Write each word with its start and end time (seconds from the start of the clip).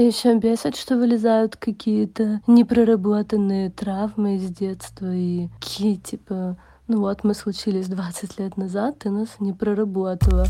И 0.00 0.04
еще 0.04 0.34
бесит, 0.34 0.76
что 0.76 0.96
вылезают 0.96 1.56
какие-то 1.56 2.40
непроработанные 2.46 3.68
травмы 3.68 4.36
из 4.36 4.48
детства 4.48 5.14
и 5.14 5.48
какие 5.60 5.96
типа 5.96 6.56
ну 6.88 7.00
вот 7.00 7.22
мы 7.22 7.34
случились 7.34 7.86
20 7.86 8.38
лет 8.38 8.56
назад, 8.56 9.00
ты 9.00 9.10
нас 9.10 9.28
не 9.40 9.52
проработала. 9.52 10.46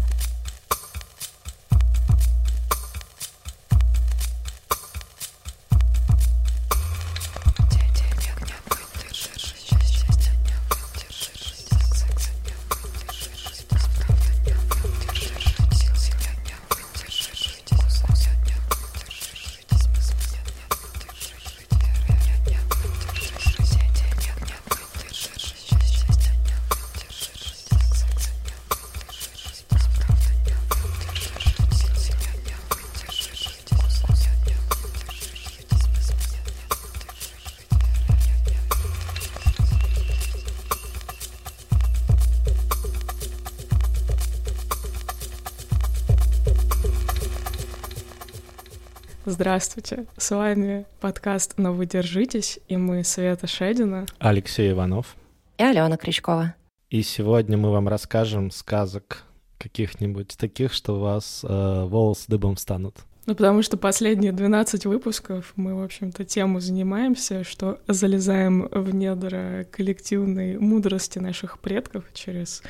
Здравствуйте, 49.41 50.05
с 50.19 50.33
вами 50.33 50.85
подкаст 51.01 51.55
«Но 51.57 51.73
вы 51.73 51.87
держитесь» 51.87 52.61
и 52.69 52.77
мы 52.77 53.03
Света 53.05 53.47
Шедина, 53.47 54.05
Алексей 54.19 54.71
Иванов 54.71 55.17
и 55.57 55.63
Алена 55.63 55.97
Крючкова. 55.97 56.55
И 56.91 57.01
сегодня 57.01 57.57
мы 57.57 57.71
вам 57.71 57.89
расскажем 57.89 58.51
сказок 58.51 59.23
каких-нибудь 59.57 60.37
таких, 60.37 60.75
что 60.75 60.97
у 60.97 60.99
вас 60.99 61.43
э, 61.43 61.85
волосы 61.87 62.27
дыбом 62.29 62.59
станут. 62.59 62.97
Ну, 63.25 63.35
потому 63.35 63.63
что 63.63 63.79
последние 63.79 64.33
12 64.33 64.85
выпусков 64.85 65.55
мы, 65.57 65.75
в 65.75 65.83
общем-то, 65.83 66.27
тему 66.27 66.61
занимаемся, 66.61 67.43
что 67.43 67.79
залезаем 67.89 68.69
в 68.71 68.95
недра 68.95 69.67
коллективной 69.71 70.59
мудрости 70.59 71.19
наших 71.19 71.61
предков 71.61 72.05
через 72.13 72.63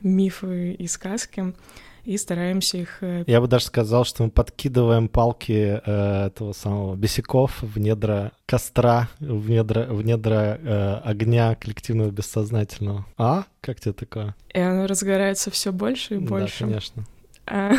мифы 0.00 0.72
и 0.72 0.86
сказки 0.86 1.52
и 2.04 2.16
стараемся 2.18 2.78
их... 2.78 2.98
Э, 3.02 3.24
Я 3.26 3.40
бы 3.40 3.48
даже 3.48 3.66
сказал, 3.66 4.04
что 4.04 4.24
мы 4.24 4.30
подкидываем 4.30 5.08
палки 5.08 5.80
э, 5.84 6.26
этого 6.26 6.52
самого 6.52 6.94
бесяков 6.96 7.62
в 7.62 7.78
недра 7.78 8.32
костра, 8.46 9.08
в 9.20 9.48
недра, 9.48 9.86
в 9.88 10.02
недра 10.02 10.58
э, 10.60 10.94
огня 11.04 11.54
коллективного 11.54 12.10
бессознательного. 12.10 13.06
А? 13.16 13.44
Как 13.60 13.80
тебе 13.80 13.92
такое? 13.92 14.34
И 14.52 14.60
оно 14.60 14.86
разгорается 14.86 15.50
все 15.50 15.72
больше 15.72 16.16
и 16.16 16.18
больше. 16.18 16.64
Да, 16.64 16.70
конечно. 16.70 17.04
А, 17.46 17.72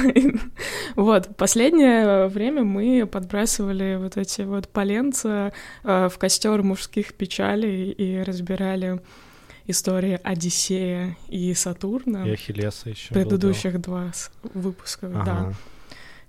вот, 0.96 1.36
последнее 1.38 2.28
время 2.28 2.64
мы 2.64 3.08
подбрасывали 3.08 3.98
вот 4.00 4.18
эти 4.18 4.42
вот 4.42 4.68
поленца 4.70 5.54
э, 5.84 6.10
в 6.10 6.18
костер 6.18 6.62
мужских 6.62 7.14
печалей 7.14 7.92
и 7.92 8.22
разбирали 8.22 9.02
история 9.68 10.18
Одиссея 10.24 11.18
и 11.28 11.54
Сатурна. 11.54 12.28
И 12.28 12.32
Ахиллеса 12.32 12.90
еще. 12.90 13.14
Предыдущих 13.14 13.74
был, 13.74 13.80
да. 13.80 13.84
два 13.84 14.12
выпуска, 14.54 15.08
ага. 15.08 15.24
да. 15.26 15.54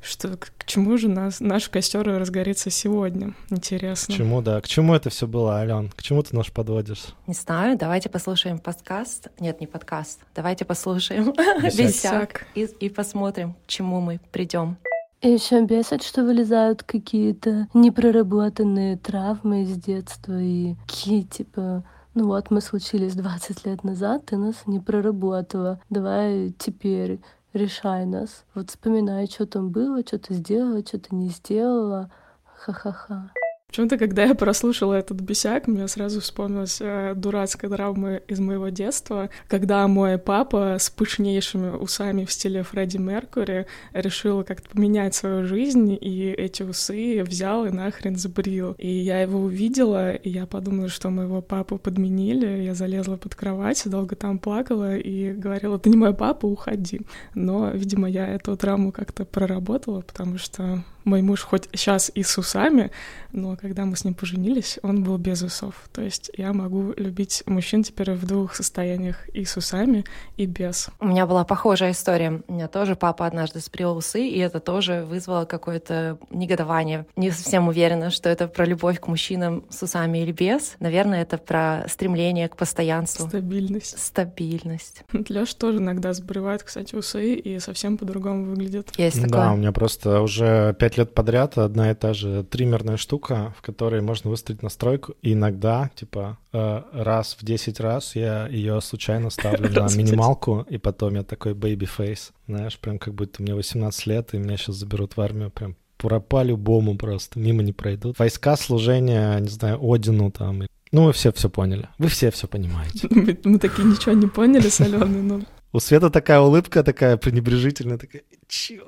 Что 0.01 0.37
к, 0.37 0.53
к 0.57 0.65
чему 0.67 0.97
же 0.99 1.09
нас, 1.09 1.41
наш 1.41 1.69
костер 1.69 2.07
разгорится 2.07 2.71
сегодня? 2.71 3.35
Интересно. 3.51 4.15
К 4.15 4.17
чему, 4.17 4.41
да? 4.41 4.61
К 4.61 4.69
чему 4.69 4.95
это 4.95 5.11
все 5.11 5.27
было, 5.27 5.57
Ален? 5.57 5.91
К 5.91 6.03
чему 6.03 6.23
ты 6.23 6.37
нас 6.37 6.47
подводишь? 6.47 7.07
Не 7.27 7.35
знаю, 7.35 7.77
давайте 7.77 8.09
послушаем 8.09 8.59
подкаст. 8.59 9.29
Нет, 9.41 9.61
не 9.61 9.67
подкаст. 9.67 10.21
Давайте 10.35 10.65
послушаем 10.65 11.33
Бесяк 11.77 12.47
и, 12.55 12.69
и 12.79 12.89
посмотрим, 12.89 13.55
к 13.55 13.67
чему 13.67 14.01
мы 14.01 14.21
придем. 14.31 14.77
И 15.23 15.31
еще 15.31 15.65
бесит, 15.65 16.05
что 16.05 16.23
вылезают 16.23 16.83
какие-то 16.85 17.67
непроработанные 17.75 18.99
травмы 18.99 19.63
из 19.63 19.77
детства 19.77 20.41
и 20.41 20.75
какие 20.87 21.23
типа 21.23 21.83
ну 22.17 22.29
вот 22.29 22.51
мы 22.51 22.63
случились 22.63 23.15
20 23.15 23.67
лет 23.67 23.85
назад, 23.85 24.25
ты 24.25 24.39
нас 24.39 24.67
не 24.67 24.81
проработала. 24.81 25.79
Давай 25.91 26.55
теперь 26.59 27.21
решай 27.53 28.07
нас. 28.07 28.47
Вот 28.55 28.71
вспоминай, 28.71 29.27
что 29.27 29.45
там 29.45 29.69
было, 29.69 30.01
что 30.01 30.19
ты 30.19 30.33
сделала, 30.33 30.81
что 30.81 30.99
ты 30.99 31.15
не 31.15 31.29
сделала. 31.29 32.11
Ха-ха-ха. 32.45 33.31
Почему-то, 33.69 33.99
когда 33.99 34.25
я 34.25 34.35
прослушала 34.35 34.95
этот 34.95 35.21
бесяк, 35.21 35.67
мне 35.67 35.87
сразу 35.89 36.21
вспомнилась 36.21 36.79
э, 36.81 37.15
дурацкая 37.15 37.71
драма 37.71 38.17
из 38.17 38.39
моего 38.39 38.69
детства, 38.69 39.29
когда 39.49 39.87
мой 39.89 40.19
папа 40.19 40.77
с 40.79 40.89
пышнейшими 40.89 41.77
усами 41.77 42.25
в 42.25 42.33
стиле 42.33 42.63
Фредди 42.63 42.97
Меркури 42.97 43.67
решил 43.93 44.45
как-то 44.45 44.71
поменять 44.71 45.15
свою 45.15 45.45
жизнь, 45.45 45.99
и 46.01 46.31
эти 46.31 46.63
усы 46.63 47.23
взял 47.25 47.67
и 47.67 47.71
нахрен 47.71 48.17
забрил. 48.17 48.73
И 48.79 48.89
я 48.89 49.21
его 49.21 49.41
увидела, 49.41 50.13
и 50.13 50.31
я 50.31 50.47
подумала, 50.47 50.89
что 50.89 51.11
моего 51.11 51.43
папу 51.43 51.77
подменили. 51.77 52.63
Я 52.63 52.75
залезла 52.75 53.17
под 53.17 53.35
кровать, 53.35 53.83
долго 53.85 54.15
там 54.17 54.39
плакала 54.39 54.97
и 54.97 55.33
говорила, 55.33 55.79
ты 55.79 55.91
не 55.91 55.97
мой 55.97 56.15
папа, 56.15 56.47
уходи. 56.47 57.01
Но, 57.35 57.71
видимо, 57.71 58.09
я 58.09 58.29
эту 58.29 58.57
драму 58.57 58.93
как-то 58.93 59.25
проработала, 59.25 60.01
потому 60.01 60.39
что 60.39 60.85
мой 61.07 61.23
муж 61.23 61.43
хоть 61.43 61.69
сейчас 61.73 62.11
и 62.15 62.23
с 62.23 62.37
усами, 62.37 62.91
но 63.33 63.57
когда 63.57 63.85
мы 63.85 63.97
с 63.97 64.05
ним 64.05 64.15
поженились, 64.15 64.79
он 64.83 65.05
был 65.05 65.19
без 65.19 65.43
усов. 65.43 65.75
То 65.93 66.03
есть 66.03 66.31
я 66.37 66.53
могу 66.53 66.93
любить 66.97 67.43
мужчин 67.47 67.83
теперь 67.83 68.13
в 68.13 68.27
двух 68.27 68.55
состояниях, 68.55 69.29
и 69.29 69.45
с 69.45 69.57
усами, 69.57 70.05
и 70.37 70.47
без. 70.47 70.89
У 71.01 71.07
меня 71.07 71.27
была 71.27 71.45
похожая 71.45 71.93
история. 71.93 72.43
У 72.49 72.53
меня 72.53 72.69
тоже 72.69 72.97
папа 72.97 73.27
однажды 73.27 73.61
спрел 73.61 73.97
усы, 73.97 74.27
и 74.27 74.39
это 74.39 74.59
тоже 74.59 75.07
вызвало 75.09 75.45
какое-то 75.45 76.19
негодование. 76.31 77.07
Не 77.17 77.31
совсем 77.31 77.69
уверена, 77.69 78.11
что 78.11 78.29
это 78.29 78.49
про 78.49 78.65
любовь 78.65 79.01
к 79.01 79.07
мужчинам 79.07 79.65
с 79.71 79.83
усами 79.83 80.19
или 80.19 80.33
без. 80.33 80.77
Наверное, 80.81 81.23
это 81.23 81.39
про 81.39 81.85
стремление 81.89 82.49
к 82.49 82.57
постоянству. 82.57 83.29
Стабильность. 83.29 83.99
Стабильность. 83.99 85.05
Лёш 85.29 85.55
тоже 85.55 85.79
иногда 85.79 86.13
сбривает, 86.13 86.63
кстати, 86.63 86.95
усы, 86.95 87.35
и 87.35 87.59
совсем 87.61 87.97
по-другому 87.97 88.47
выглядит. 88.47 88.91
Есть 88.99 89.23
такое. 89.23 89.41
Да, 89.41 89.53
у 89.53 89.57
меня 89.57 89.73
просто 89.73 90.21
уже 90.21 90.75
пять 90.79 90.96
лет 90.99 91.15
подряд 91.15 91.59
одна 91.59 91.91
и 91.91 91.95
та 91.95 92.15
же 92.15 92.45
триммерная 92.45 92.97
штука, 92.97 93.55
в 93.57 93.63
которой 93.63 94.01
можно 94.01 94.31
выставить 94.31 94.63
настройку. 94.63 95.15
И 95.23 95.33
иногда, 95.33 95.91
типа, 95.95 96.39
э, 96.53 96.83
раз 96.93 97.37
в 97.41 97.45
10 97.45 97.81
раз 97.81 98.17
я 98.17 98.47
ее 98.49 98.81
случайно 98.81 99.31
ставлю 99.31 99.69
на 99.75 99.95
минималку, 99.95 100.67
и 100.69 100.79
потом 100.79 101.15
я 101.15 101.23
такой 101.23 101.53
baby 101.53 101.89
face, 101.99 102.33
знаешь, 102.47 102.79
прям 102.79 102.99
как 102.99 103.15
будто 103.15 103.43
мне 103.43 103.55
18 103.55 104.07
лет, 104.07 104.35
и 104.35 104.39
меня 104.39 104.57
сейчас 104.57 104.77
заберут 104.77 105.17
в 105.17 105.21
армию, 105.21 105.51
прям 105.51 105.77
по-любому 105.97 106.97
просто, 106.97 107.39
мимо 107.39 107.63
не 107.63 107.73
пройдут. 107.73 108.19
Войска 108.19 108.57
служения, 108.57 109.39
не 109.39 109.49
знаю, 109.49 109.79
Одину 109.83 110.31
там. 110.31 110.63
Ну, 110.93 111.05
вы 111.05 111.13
все 111.13 111.33
все 111.33 111.49
поняли. 111.51 111.89
Вы 111.99 112.09
все 112.09 112.31
все 112.31 112.47
понимаете. 112.47 113.09
Мы, 113.11 113.37
мы 113.45 113.59
такие 113.59 113.85
ничего 113.85 114.13
не 114.13 114.27
поняли 114.27 114.69
с 114.69 114.81
Аленой, 114.81 115.23
но... 115.23 115.41
У 115.73 115.81
Света 115.81 116.11
такая 116.11 116.41
улыбка, 116.41 116.83
такая 116.83 117.17
пренебрежительная, 117.17 117.99
такая, 117.99 118.23
чё? 118.49 118.83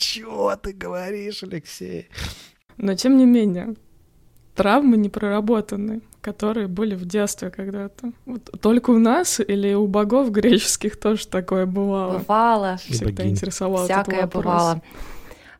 Чего 0.00 0.56
ты 0.56 0.72
говоришь, 0.72 1.42
Алексей? 1.42 2.08
Но 2.78 2.94
тем 2.94 3.18
не 3.18 3.26
менее, 3.26 3.74
травмы 4.54 4.96
не 4.96 5.10
проработаны, 5.10 6.00
которые 6.22 6.68
были 6.68 6.94
в 6.94 7.04
детстве 7.04 7.50
когда-то. 7.50 8.12
Вот 8.24 8.50
только 8.62 8.90
у 8.90 8.98
нас 8.98 9.40
или 9.40 9.74
у 9.74 9.86
богов 9.86 10.30
греческих 10.30 10.98
тоже 10.98 11.28
такое 11.28 11.66
бывало? 11.66 12.18
Бывало. 12.18 12.76
Всегда 12.78 13.28
интересовало 13.28 13.84
Всякое 13.84 14.26
бывало. 14.26 14.80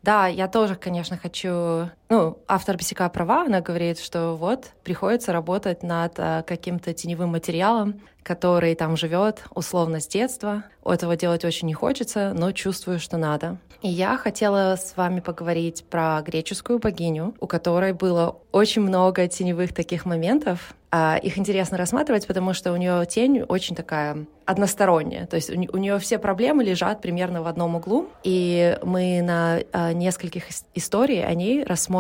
Да, 0.03 0.27
я 0.27 0.49
тоже, 0.49 0.75
конечно, 0.75 1.19
хочу... 1.19 1.91
Ну, 2.11 2.43
автор 2.49 2.77
«Бесика 2.77 3.09
права», 3.09 3.43
она 3.43 3.61
говорит, 3.61 4.01
что 4.01 4.35
вот, 4.35 4.73
приходится 4.83 5.33
работать 5.33 5.85
над 5.85 6.15
а, 6.19 6.43
каким-то 6.43 6.93
теневым 6.93 7.31
материалом, 7.31 8.01
который 8.25 8.75
там 8.75 8.97
живет 8.97 9.45
условно 9.55 10.01
с 10.01 10.09
детства. 10.09 10.65
Этого 10.85 11.17
делать 11.17 11.45
очень 11.45 11.69
не 11.69 11.75
хочется, 11.75 12.33
но 12.35 12.51
чувствую, 12.51 12.99
что 12.99 13.17
надо. 13.17 13.59
И 13.83 13.89
я 13.89 14.17
хотела 14.17 14.77
с 14.77 14.97
вами 14.97 15.21
поговорить 15.21 15.85
про 15.89 16.21
греческую 16.23 16.81
богиню, 16.81 17.35
у 17.41 17.47
которой 17.47 17.93
было 17.93 18.37
очень 18.53 18.83
много 18.83 19.27
теневых 19.27 19.73
таких 19.73 20.05
моментов. 20.05 20.75
А, 20.91 21.17
их 21.17 21.39
интересно 21.39 21.79
рассматривать, 21.79 22.27
потому 22.27 22.53
что 22.53 22.73
у 22.73 22.77
нее 22.77 23.07
тень 23.07 23.43
очень 23.43 23.77
такая 23.77 24.27
односторонняя. 24.45 25.27
То 25.27 25.37
есть 25.37 25.49
у, 25.49 25.55
нее 25.55 25.99
все 25.99 26.19
проблемы 26.19 26.65
лежат 26.65 27.01
примерно 27.01 27.43
в 27.43 27.47
одном 27.47 27.77
углу. 27.77 28.09
И 28.25 28.77
мы 28.83 29.23
на 29.23 29.61
а, 29.73 29.93
нескольких 29.93 30.45
историях 30.75 31.29
о 31.29 31.35
ней 31.35 31.63
рассмотрим, 31.63 32.00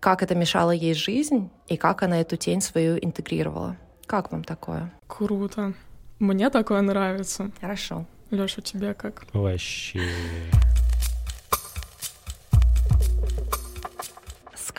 как 0.00 0.22
это 0.22 0.34
мешало 0.34 0.70
ей 0.70 0.94
жизнь 0.94 1.50
и 1.68 1.76
как 1.76 2.02
она 2.02 2.20
эту 2.20 2.36
тень 2.36 2.60
свою 2.60 2.98
интегрировала. 2.98 3.76
Как 4.06 4.32
вам 4.32 4.44
такое? 4.44 4.92
Круто. 5.06 5.74
Мне 6.18 6.50
такое 6.50 6.80
нравится. 6.80 7.50
Хорошо. 7.60 8.06
Лёша, 8.30 8.60
тебе 8.60 8.94
как? 8.94 9.24
Вообще. 9.32 10.02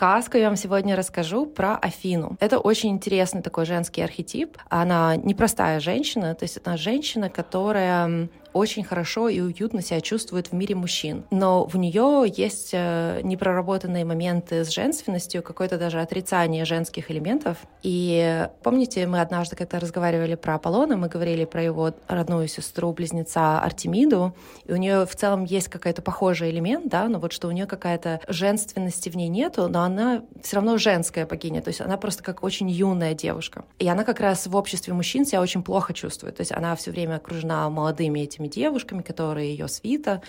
сказку 0.00 0.38
я 0.38 0.46
вам 0.46 0.56
сегодня 0.56 0.96
расскажу 0.96 1.44
про 1.44 1.76
Афину. 1.76 2.38
Это 2.40 2.58
очень 2.58 2.88
интересный 2.88 3.42
такой 3.42 3.66
женский 3.66 4.00
архетип. 4.00 4.56
Она 4.70 5.14
непростая 5.16 5.78
женщина, 5.78 6.34
то 6.34 6.44
есть 6.44 6.56
это 6.56 6.78
женщина, 6.78 7.28
которая 7.28 8.30
очень 8.52 8.84
хорошо 8.84 9.28
и 9.28 9.40
уютно 9.40 9.82
себя 9.82 10.00
чувствует 10.00 10.48
в 10.48 10.52
мире 10.52 10.74
мужчин. 10.74 11.24
Но 11.30 11.64
в 11.64 11.76
нее 11.76 12.24
есть 12.34 12.70
э, 12.72 13.20
непроработанные 13.22 14.04
моменты 14.04 14.64
с 14.64 14.70
женственностью, 14.70 15.42
какое-то 15.42 15.78
даже 15.78 16.00
отрицание 16.00 16.64
женских 16.64 17.10
элементов. 17.10 17.58
И 17.82 18.48
помните, 18.62 19.06
мы 19.06 19.20
однажды 19.20 19.56
как-то 19.56 19.80
разговаривали 19.80 20.34
про 20.34 20.54
Аполлона, 20.54 20.96
мы 20.96 21.08
говорили 21.08 21.44
про 21.44 21.62
его 21.62 21.92
родную 22.08 22.48
сестру-близнеца 22.48 23.60
Артемиду, 23.60 24.34
и 24.66 24.72
у 24.72 24.76
нее 24.76 25.06
в 25.06 25.14
целом 25.14 25.44
есть 25.44 25.68
какой-то 25.68 26.02
похожий 26.02 26.50
элемент, 26.50 26.88
да, 26.88 27.08
но 27.08 27.18
вот 27.18 27.32
что 27.32 27.48
у 27.48 27.50
нее 27.50 27.66
какая-то 27.66 28.20
женственности 28.28 29.08
в 29.08 29.16
ней 29.16 29.28
нету, 29.28 29.68
но 29.68 29.82
она 29.82 30.22
все 30.42 30.56
равно 30.56 30.78
женская 30.78 31.26
богиня, 31.26 31.62
то 31.62 31.68
есть 31.68 31.80
она 31.80 31.96
просто 31.96 32.22
как 32.22 32.42
очень 32.42 32.68
юная 32.70 33.14
девушка. 33.14 33.64
И 33.78 33.88
она 33.88 34.04
как 34.04 34.20
раз 34.20 34.46
в 34.46 34.56
обществе 34.56 34.92
мужчин 34.92 35.24
себя 35.24 35.40
очень 35.40 35.62
плохо 35.62 35.94
чувствует, 35.94 36.36
то 36.36 36.40
есть 36.40 36.52
она 36.52 36.74
все 36.76 36.90
время 36.90 37.16
окружена 37.16 37.68
молодыми 37.70 38.20
этими 38.20 38.39
этими 38.40 38.48
девушками, 38.48 39.02
которые 39.02 39.50
ее 39.50 39.68
свита, 39.68 40.22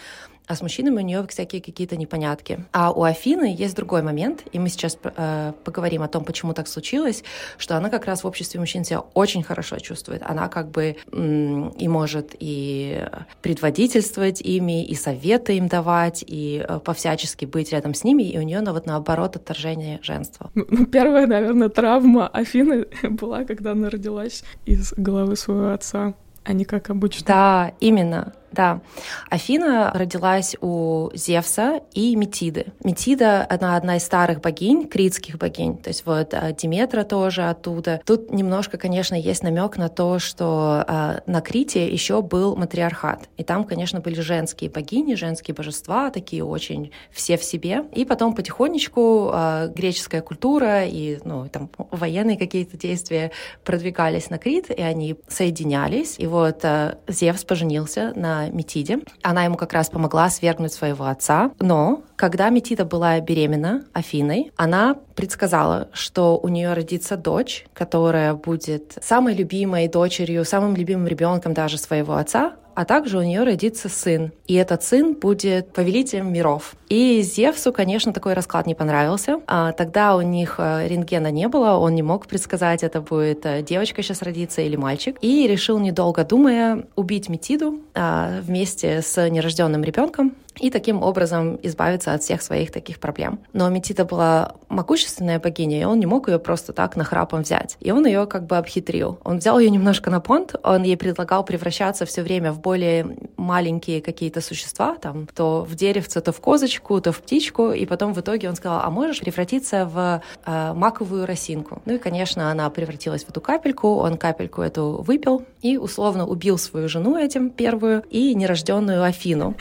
а 0.47 0.55
с 0.55 0.61
мужчинами 0.61 0.97
у 0.97 1.05
нее 1.05 1.25
всякие 1.29 1.61
какие-то 1.61 1.95
непонятки. 1.95 2.65
А 2.73 2.91
у 2.91 3.03
Афины 3.03 3.55
есть 3.57 3.75
другой 3.75 4.01
момент, 4.01 4.43
и 4.51 4.59
мы 4.59 4.67
сейчас 4.67 4.97
э, 5.01 5.53
поговорим 5.63 6.01
о 6.01 6.07
том, 6.07 6.25
почему 6.25 6.53
так 6.53 6.67
случилось, 6.67 7.23
что 7.57 7.77
она 7.77 7.89
как 7.89 8.05
раз 8.05 8.23
в 8.23 8.27
обществе 8.27 8.59
мужчин 8.59 8.83
себя 8.83 8.99
очень 9.13 9.43
хорошо 9.43 9.77
чувствует. 9.77 10.23
Она 10.25 10.49
как 10.49 10.69
бы 10.69 10.97
м- 11.13 11.69
и 11.69 11.87
может 11.87 12.35
и 12.39 13.07
предводительствовать 13.41 14.41
ими, 14.41 14.83
и 14.83 14.95
советы 14.95 15.55
им 15.55 15.67
давать, 15.67 16.23
и 16.27 16.65
э, 16.67 16.79
повсячески 16.79 17.45
быть 17.45 17.71
рядом 17.71 17.93
с 17.93 18.03
ними, 18.03 18.23
и 18.23 18.37
у 18.37 18.41
нее, 18.41 18.59
ну, 18.59 18.73
вот 18.73 18.85
наоборот, 18.85 19.37
отторжение 19.37 19.99
женства. 20.01 20.51
Ну, 20.53 20.65
ну, 20.69 20.85
первая, 20.85 21.27
наверное, 21.27 21.69
травма 21.69 22.27
Афины 22.27 22.87
была, 23.03 23.45
когда 23.45 23.71
она 23.71 23.89
родилась 23.89 24.43
из 24.65 24.91
головы 24.97 25.37
своего 25.37 25.69
отца 25.69 26.13
а 26.43 26.53
не 26.53 26.65
как 26.65 26.89
обычно. 26.89 27.25
Да, 27.27 27.71
именно. 27.79 28.33
Да. 28.51 28.81
Афина 29.29 29.91
родилась 29.93 30.55
у 30.59 31.09
Зевса 31.13 31.81
и 31.93 32.15
Метиды. 32.15 32.67
Метида— 32.83 33.45
она 33.49 33.77
одна 33.77 33.95
из 33.95 34.03
старых 34.03 34.41
богинь, 34.41 34.87
критских 34.87 35.37
богинь. 35.37 35.77
То 35.77 35.89
есть 35.89 36.05
вот 36.05 36.33
а, 36.33 36.51
Диметра 36.51 37.03
тоже 37.03 37.43
оттуда. 37.43 38.01
Тут 38.05 38.31
немножко, 38.33 38.77
конечно, 38.77 39.15
есть 39.15 39.43
намек 39.43 39.77
на 39.77 39.87
то, 39.87 40.19
что 40.19 40.83
э, 40.87 41.19
на 41.25 41.41
Крите 41.41 41.87
еще 41.87 42.21
был 42.21 42.55
матриархат. 42.55 43.29
И 43.37 43.43
там, 43.43 43.63
конечно, 43.63 44.01
были 44.01 44.19
женские 44.19 44.69
богини, 44.69 45.15
женские 45.15 45.55
божества, 45.55 46.09
такие 46.09 46.43
очень 46.43 46.91
все 47.11 47.37
в 47.37 47.43
себе. 47.43 47.85
И 47.93 48.03
потом 48.03 48.35
потихонечку 48.35 49.31
э, 49.33 49.71
греческая 49.73 50.21
культура 50.21 50.85
и 50.85 51.19
ну, 51.23 51.47
там, 51.47 51.69
военные 51.77 52.37
какие-то 52.37 52.77
действия 52.77 53.31
продвигались 53.63 54.29
на 54.29 54.37
Крит, 54.37 54.69
и 54.69 54.81
они 54.81 55.15
соединялись. 55.27 56.15
И 56.17 56.27
вот 56.27 56.65
Зевс 57.07 57.43
поженился 57.45 58.11
на 58.15 58.40
Метиде. 58.49 58.99
Она 59.21 59.45
ему 59.45 59.57
как 59.57 59.73
раз 59.73 59.89
помогла 59.89 60.29
свергнуть 60.29 60.73
своего 60.73 61.05
отца. 61.05 61.51
Но 61.59 62.03
когда 62.15 62.49
Метида 62.49 62.85
была 62.85 63.19
беременна 63.19 63.85
Афиной, 63.93 64.51
она 64.55 64.95
предсказала, 65.15 65.89
что 65.93 66.37
у 66.37 66.47
нее 66.47 66.73
родится 66.73 67.17
дочь, 67.17 67.65
которая 67.73 68.33
будет 68.33 68.97
самой 69.01 69.35
любимой 69.35 69.87
дочерью, 69.87 70.45
самым 70.45 70.75
любимым 70.75 71.07
ребенком 71.07 71.53
даже 71.53 71.77
своего 71.77 72.15
отца, 72.15 72.53
а 72.81 72.85
также 72.85 73.19
у 73.19 73.21
нее 73.21 73.43
родится 73.43 73.89
сын. 73.89 74.31
И 74.47 74.55
этот 74.55 74.83
сын 74.83 75.13
будет 75.13 75.71
повелителем 75.71 76.33
миров. 76.33 76.73
И 76.89 77.21
Зевсу, 77.21 77.71
конечно, 77.71 78.11
такой 78.11 78.33
расклад 78.33 78.65
не 78.65 78.73
понравился. 78.73 79.39
А 79.45 79.71
тогда 79.71 80.15
у 80.15 80.21
них 80.21 80.55
э, 80.57 80.87
рентгена 80.87 81.29
не 81.29 81.47
было, 81.47 81.77
он 81.77 81.93
не 81.93 82.01
мог 82.01 82.25
предсказать, 82.25 82.81
это 82.81 82.99
будет 82.99 83.45
э, 83.45 83.61
девочка 83.61 84.01
сейчас 84.01 84.23
родится 84.23 84.63
или 84.63 84.77
мальчик. 84.77 85.15
И 85.21 85.45
решил, 85.47 85.77
недолго 85.77 86.23
думая, 86.23 86.85
убить 86.95 87.29
Метиду 87.29 87.81
а, 87.93 88.41
вместе 88.41 89.03
с 89.03 89.29
нерожденным 89.29 89.83
ребенком 89.83 90.33
и 90.59 90.69
таким 90.69 91.01
образом 91.01 91.59
избавиться 91.63 92.13
от 92.13 92.23
всех 92.23 92.41
своих 92.41 92.71
таких 92.71 92.99
проблем. 92.99 93.39
Но 93.53 93.69
Метида 93.69 94.05
была 94.05 94.55
могущественная 94.69 95.39
богиня, 95.39 95.81
и 95.81 95.83
он 95.83 95.99
не 95.99 96.05
мог 96.05 96.27
ее 96.27 96.39
просто 96.39 96.73
так 96.73 96.95
нахрапом 96.95 97.41
взять. 97.41 97.77
И 97.79 97.91
он 97.91 98.05
ее 98.05 98.25
как 98.25 98.45
бы 98.45 98.57
обхитрил. 98.57 99.19
Он 99.23 99.37
взял 99.37 99.59
ее 99.59 99.69
немножко 99.69 100.09
на 100.09 100.19
понт, 100.19 100.55
он 100.63 100.83
ей 100.83 100.97
предлагал 100.97 101.43
превращаться 101.45 102.05
все 102.05 102.21
время 102.21 102.51
в 102.51 102.59
более 102.59 103.17
маленькие 103.37 104.01
какие-то 104.01 104.41
существа, 104.41 104.95
там, 104.95 105.27
то 105.33 105.65
в 105.67 105.75
деревце, 105.75 106.21
то 106.21 106.31
в 106.31 106.39
козочку, 106.39 106.99
то 107.01 107.11
в 107.11 107.21
птичку, 107.21 107.71
и 107.71 107.85
потом 107.85 108.13
в 108.13 108.19
итоге 108.19 108.49
он 108.49 108.55
сказал, 108.55 108.81
а 108.83 108.89
можешь 108.89 109.19
превратиться 109.19 109.85
в 109.85 110.21
э, 110.45 110.73
маковую 110.73 111.25
росинку? 111.25 111.81
Ну 111.85 111.95
и, 111.95 111.97
конечно, 111.97 112.51
она 112.51 112.69
превратилась 112.69 113.23
в 113.23 113.29
эту 113.29 113.41
капельку, 113.41 113.95
он 113.95 114.17
капельку 114.17 114.61
эту 114.61 115.01
выпил 115.01 115.45
и 115.61 115.77
условно 115.77 116.27
убил 116.27 116.57
свою 116.57 116.87
жену 116.87 117.17
этим, 117.17 117.49
первую, 117.49 118.03
и 118.09 118.33
нерожденную 118.35 119.03
Афину. 119.03 119.55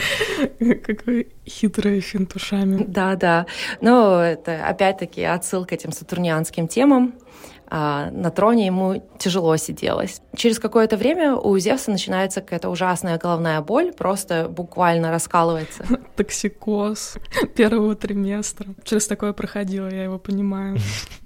Какой 0.96 1.28
хитрый 1.46 2.00
финт 2.00 2.34
ушами. 2.34 2.84
Да, 2.86 3.14
да. 3.16 3.46
Но 3.80 4.20
это 4.20 4.66
опять-таки 4.66 5.22
отсылка 5.22 5.70
к 5.70 5.72
этим 5.72 5.92
сатурнианским 5.92 6.66
темам. 6.66 7.14
А 7.72 8.10
на 8.10 8.32
троне 8.32 8.66
ему 8.66 9.00
тяжело 9.18 9.56
сиделось. 9.56 10.20
Через 10.34 10.58
какое-то 10.58 10.96
время 10.96 11.36
у 11.36 11.56
Зевса 11.56 11.92
начинается 11.92 12.40
какая-то 12.40 12.68
ужасная 12.68 13.16
головная 13.16 13.60
боль, 13.60 13.92
просто 13.92 14.48
буквально 14.48 15.12
раскалывается. 15.12 15.84
Токсикоз 16.16 17.18
первого 17.54 17.94
триместра. 17.94 18.74
Через 18.82 19.06
такое 19.06 19.32
проходила, 19.32 19.88
я 19.88 20.02
его 20.02 20.18
понимаю. 20.18 20.78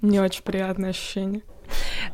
Не 0.03 0.19
очень 0.19 0.43
приятное 0.43 0.91
ощущение. 0.91 1.41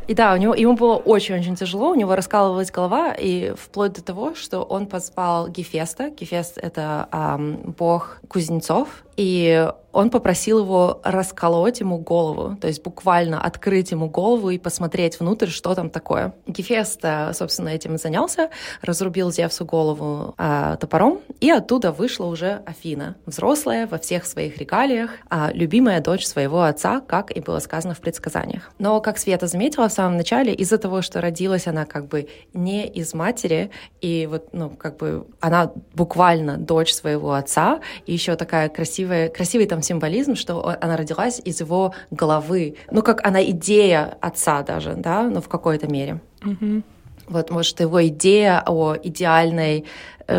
И 0.07 0.13
да, 0.13 0.33
у 0.33 0.37
него, 0.37 0.53
ему 0.53 0.73
было 0.73 0.95
очень-очень 0.95 1.55
тяжело, 1.55 1.89
у 1.89 1.95
него 1.95 2.15
раскалывалась 2.15 2.71
голова, 2.71 3.13
и 3.13 3.53
вплоть 3.55 3.93
до 3.93 4.03
того, 4.03 4.35
что 4.35 4.61
он 4.61 4.87
позвал 4.87 5.47
Гефеста. 5.47 6.09
Гефест— 6.09 6.57
это 6.61 7.07
эм, 7.11 7.73
бог 7.77 8.19
кузнецов, 8.27 8.87
и 9.21 9.67
он 9.91 10.09
попросил 10.09 10.59
его 10.59 10.99
расколоть 11.03 11.79
ему 11.79 11.97
голову, 11.99 12.55
то 12.59 12.67
есть 12.67 12.81
буквально 12.81 13.41
открыть 13.41 13.91
ему 13.91 14.09
голову 14.09 14.49
и 14.49 14.57
посмотреть 14.57 15.19
внутрь, 15.19 15.47
что 15.47 15.75
там 15.75 15.89
такое. 15.89 16.33
Гефест, 16.47 17.01
собственно, 17.33 17.69
этим 17.69 17.97
занялся, 17.97 18.49
разрубил 18.81 19.31
Зевсу 19.31 19.65
голову 19.65 20.33
э, 20.37 20.77
топором, 20.79 21.19
и 21.39 21.51
оттуда 21.51 21.91
вышла 21.91 22.25
уже 22.25 22.61
Афина, 22.65 23.15
взрослая 23.25 23.85
во 23.85 23.97
всех 23.97 24.25
своих 24.25 24.57
регалиях, 24.57 25.11
э, 25.29 25.49
любимая 25.53 26.01
дочь 26.01 26.25
своего 26.25 26.63
отца, 26.63 27.01
как 27.01 27.35
и 27.35 27.41
было 27.41 27.59
сказано 27.59 27.93
в 27.93 27.99
предсказаниях. 27.99 28.71
Но, 28.79 29.01
как 29.01 29.17
Света 29.17 29.47
заметила 29.47 29.89
в 29.89 29.93
самом 29.93 30.17
начале, 30.17 30.53
из-за 30.53 30.77
того, 30.77 31.01
что 31.01 31.21
родилась 31.21 31.67
она 31.67 31.85
как 31.85 32.07
бы 32.07 32.27
не 32.53 32.87
из 32.87 33.13
матери, 33.13 33.71
и 33.99 34.25
вот, 34.25 34.53
ну, 34.53 34.69
как 34.69 34.97
бы 34.97 35.27
она 35.41 35.71
буквально 35.93 36.57
дочь 36.57 36.93
своего 36.93 37.33
отца, 37.33 37.81
и 38.05 38.13
еще 38.13 38.35
такая 38.35 38.69
красивая 38.69 39.10
красивый, 39.11 39.29
красивый 39.29 39.67
там 39.67 39.81
символизм, 39.81 40.35
что 40.35 40.75
она 40.81 40.97
родилась 40.97 41.41
из 41.43 41.59
его 41.61 41.93
головы. 42.11 42.75
Ну, 42.91 43.01
как 43.01 43.25
она 43.25 43.43
идея 43.43 44.17
отца 44.21 44.63
даже, 44.63 44.93
да, 44.95 45.23
ну, 45.23 45.41
в 45.41 45.49
какой-то 45.49 45.87
мере. 45.87 46.21
Mm-hmm. 46.41 46.83
Вот, 47.27 47.51
может, 47.51 47.79
его 47.79 48.05
идея 48.07 48.63
о 48.65 48.95
идеальной 49.01 49.85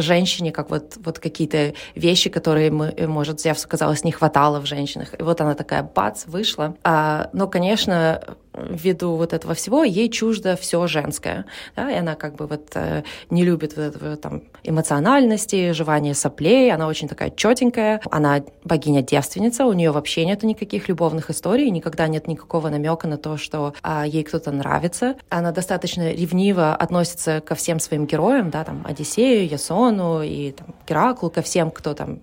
женщине, 0.00 0.52
как 0.52 0.70
вот, 0.70 0.96
вот 1.04 1.18
какие-то 1.18 1.74
вещи, 1.94 2.30
которые, 2.30 2.70
мы, 2.70 2.94
может, 3.06 3.40
Зевсу 3.40 3.68
казалось, 3.68 4.04
не 4.04 4.12
хватало 4.12 4.60
в 4.60 4.66
женщинах. 4.66 5.18
И 5.18 5.22
вот 5.22 5.40
она 5.40 5.54
такая, 5.54 5.82
бац, 5.82 6.26
вышла. 6.26 6.76
А, 6.84 7.30
но, 7.32 7.48
конечно, 7.48 8.20
ввиду 8.54 9.16
вот 9.16 9.32
этого 9.32 9.54
всего 9.54 9.84
ей 9.84 10.08
чуждо 10.08 10.56
все 10.56 10.86
женское, 10.86 11.46
да, 11.76 11.90
и 11.90 11.96
она 11.96 12.14
как 12.14 12.36
бы 12.36 12.46
вот 12.46 12.70
э, 12.74 13.02
не 13.30 13.44
любит 13.44 13.76
вот 13.76 13.82
этого 13.82 14.16
там 14.16 14.42
эмоциональности, 14.62 15.72
жевания 15.72 16.14
соплей, 16.14 16.72
она 16.72 16.86
очень 16.86 17.08
такая 17.08 17.30
четенькая, 17.30 18.00
она 18.10 18.42
богиня-девственница, 18.64 19.66
у 19.66 19.72
нее 19.72 19.90
вообще 19.90 20.24
нет 20.26 20.42
никаких 20.42 20.88
любовных 20.88 21.30
историй, 21.30 21.70
никогда 21.70 22.06
нет 22.08 22.28
никакого 22.28 22.68
намека 22.68 23.08
на 23.08 23.16
то, 23.16 23.36
что 23.36 23.74
э, 23.82 24.04
ей 24.06 24.22
кто-то 24.22 24.50
нравится, 24.52 25.16
она 25.28 25.52
достаточно 25.52 26.12
ревниво 26.12 26.74
относится 26.74 27.40
ко 27.40 27.54
всем 27.54 27.80
своим 27.80 28.06
героям, 28.06 28.50
да, 28.50 28.64
там 28.64 28.84
Одиссею, 28.86 29.48
Ясону 29.82 30.22
и 30.22 30.52
там, 30.52 30.66
Гераклу, 30.88 31.30
ко 31.30 31.42
всем, 31.42 31.70
кто 31.70 31.94
там 31.94 32.18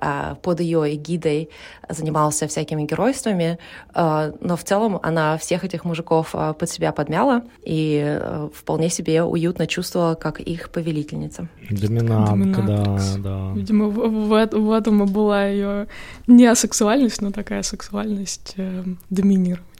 э, 0.00 0.34
под 0.42 0.60
ее 0.60 0.94
эгидой 0.94 1.48
занимался 1.88 2.46
всякими 2.46 2.84
геройствами, 2.84 3.58
э, 3.94 4.32
но 4.40 4.56
в 4.56 4.64
целом 4.64 4.98
она 5.02 5.36
все 5.36 5.52
всех 5.52 5.64
этих 5.64 5.84
мужиков 5.84 6.30
а, 6.32 6.54
под 6.54 6.70
себя 6.70 6.92
подмяла 6.92 7.42
и 7.62 8.18
вполне 8.54 8.88
себе 8.88 9.22
уютно 9.22 9.66
чувствовала, 9.66 10.14
как 10.14 10.40
их 10.40 10.70
повелительница. 10.70 11.46
Доминантка, 11.70 12.62
да, 12.62 12.98
да. 13.18 13.52
Видимо, 13.54 13.88
в, 13.88 14.08
в, 14.08 14.48
в 14.52 14.72
этом 14.72 15.02
и 15.02 15.06
была 15.06 15.46
ее 15.46 15.88
не 16.26 16.46
асексуальность, 16.46 17.20
но 17.20 17.30
такая 17.32 17.62
сексуальность 17.62 18.54
э, 18.56 18.84
доминирования. 19.10 19.71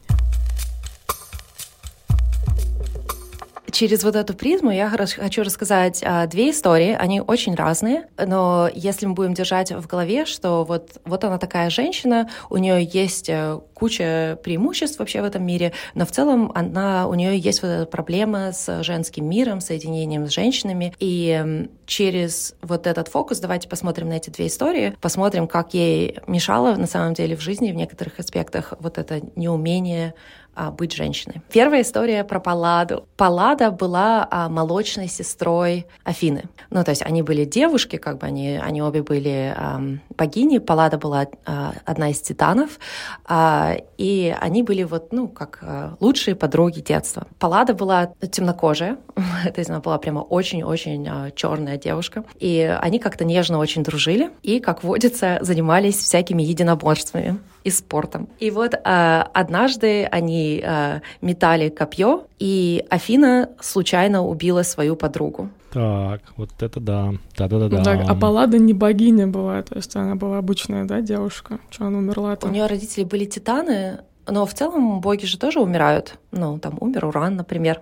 Через 3.73 4.05
вот 4.05 4.15
эту 4.15 4.35
призму 4.35 4.71
я 4.71 4.89
хочу 4.91 5.43
рассказать 5.43 6.03
а, 6.05 6.27
две 6.27 6.51
истории. 6.51 6.97
Они 6.99 7.21
очень 7.21 7.55
разные, 7.55 8.07
но 8.19 8.69
если 8.73 9.07
мы 9.07 9.15
будем 9.15 9.35
держать 9.35 9.73
в 9.73 9.87
голове, 9.87 10.27
что 10.27 10.65
вот, 10.65 11.01
вот 11.05 11.25
она 11.25 11.39
такая 11.39 11.71
женщина, 11.71 12.29
у 12.51 12.59
нее 12.59 12.85
есть 12.85 13.29
э, 13.29 13.59
куча 13.75 14.39
преимуществ 14.45 14.99
вообще 14.99 15.23
в 15.23 15.25
этом 15.25 15.45
мире, 15.45 15.73
но 15.95 16.07
в 16.07 16.13
целом 16.13 16.53
она, 16.55 17.09
у 17.09 17.15
нее 17.15 17.37
есть 17.37 17.63
вот 17.63 17.69
эта 17.69 17.87
проблема 17.87 18.53
с 18.53 18.83
женским 18.83 19.29
миром, 19.29 19.61
соединением 19.61 20.29
с 20.29 20.31
женщинами. 20.31 20.95
И 21.01 21.69
через 21.87 22.55
вот 22.63 22.87
этот 22.87 23.09
фокус 23.09 23.41
давайте 23.41 23.69
посмотрим 23.69 24.09
на 24.09 24.15
эти 24.15 24.31
две 24.31 24.47
истории, 24.47 24.95
посмотрим, 25.01 25.49
как 25.49 25.75
ей 25.75 26.19
мешало 26.27 26.77
на 26.77 26.87
самом 26.87 27.15
деле 27.15 27.37
в 27.37 27.41
жизни 27.41 27.73
в 27.73 27.75
некоторых 27.75 28.19
аспектах 28.19 28.75
вот 28.79 28.99
это 28.99 29.21
неумение 29.35 30.15
а, 30.55 30.71
быть 30.71 30.93
женщиной. 30.93 31.41
Первая 31.51 31.83
история 31.83 32.25
про 32.25 32.41
Палладу. 32.41 33.07
Паллада 33.17 33.71
была 33.71 34.27
а, 34.31 34.49
молочной 34.49 35.09
сестрой 35.09 35.87
Афины. 36.05 36.45
Ну, 36.71 36.85
то 36.85 36.91
есть 36.91 37.03
они 37.03 37.23
были 37.23 37.45
девушки, 37.45 37.97
как 37.97 38.19
бы 38.19 38.27
они, 38.27 38.57
они 38.57 38.83
обе 38.83 39.03
были 39.03 39.55
а, 39.57 39.81
богини. 40.17 40.59
Паллада 40.59 40.99
была 40.99 41.27
а, 41.47 41.73
одна 41.85 42.11
из 42.11 42.21
титанов, 42.21 42.79
а, 43.25 43.77
и 43.97 44.35
они 44.41 44.63
были 44.63 44.83
вот, 44.83 45.13
ну, 45.13 45.29
как 45.29 45.59
а, 45.63 45.97
лучшие 46.01 46.35
подруги 46.35 46.81
детства. 46.81 47.27
Паллада 47.39 47.75
была 47.75 48.13
темнокожая, 48.31 48.99
то 49.45 49.59
есть 49.59 49.71
она 49.71 49.81
была 49.81 49.99
прямо 49.99 50.21
очень-очень 50.21 51.09
а, 51.09 51.31
черная 51.31 51.79
девушка, 51.79 52.25
и 52.39 52.77
они 52.81 52.99
как-то 52.99 53.25
нежно 53.25 53.59
очень 53.59 53.83
дружили, 53.83 54.31
и, 54.43 54.61
как 54.61 54.85
водится, 54.85 55.39
занимались 55.41 55.97
всякими 55.97 56.43
единоборствами 56.43 57.39
и 57.65 57.71
спортом. 57.71 58.29
И 58.39 58.51
вот 58.51 58.75
э, 58.75 59.25
однажды 59.33 60.05
они 60.05 60.63
э, 60.65 61.01
метали 61.21 61.69
копье, 61.69 62.25
и 62.39 62.85
Афина 62.91 63.51
случайно 63.61 64.25
убила 64.27 64.63
свою 64.63 64.97
подругу. 64.97 65.49
Так, 65.73 66.21
вот 66.37 66.51
это 66.61 66.81
да. 66.81 67.15
Да-да-да. 67.37 67.83
Так, 67.83 68.01
а 68.07 68.15
Паллада 68.15 68.59
не 68.59 68.75
богиня 68.75 69.27
была, 69.27 69.63
то 69.63 69.77
есть 69.77 69.97
она 69.97 70.17
была 70.17 70.39
обычная, 70.39 70.85
да, 70.85 71.01
девушка? 71.01 71.61
Что 71.71 71.87
она 71.87 71.99
умерла 71.99 72.35
-то? 72.35 72.47
У 72.47 72.51
нее 72.51 72.67
родители 72.67 73.05
были 73.05 73.25
титаны, 73.25 74.01
но 74.27 74.45
в 74.45 74.53
целом 74.53 75.01
боги 75.01 75.25
же 75.25 75.39
тоже 75.39 75.61
умирают. 75.61 76.19
Ну, 76.31 76.59
там 76.59 76.77
умер 76.81 77.07
Уран, 77.07 77.37
например. 77.37 77.81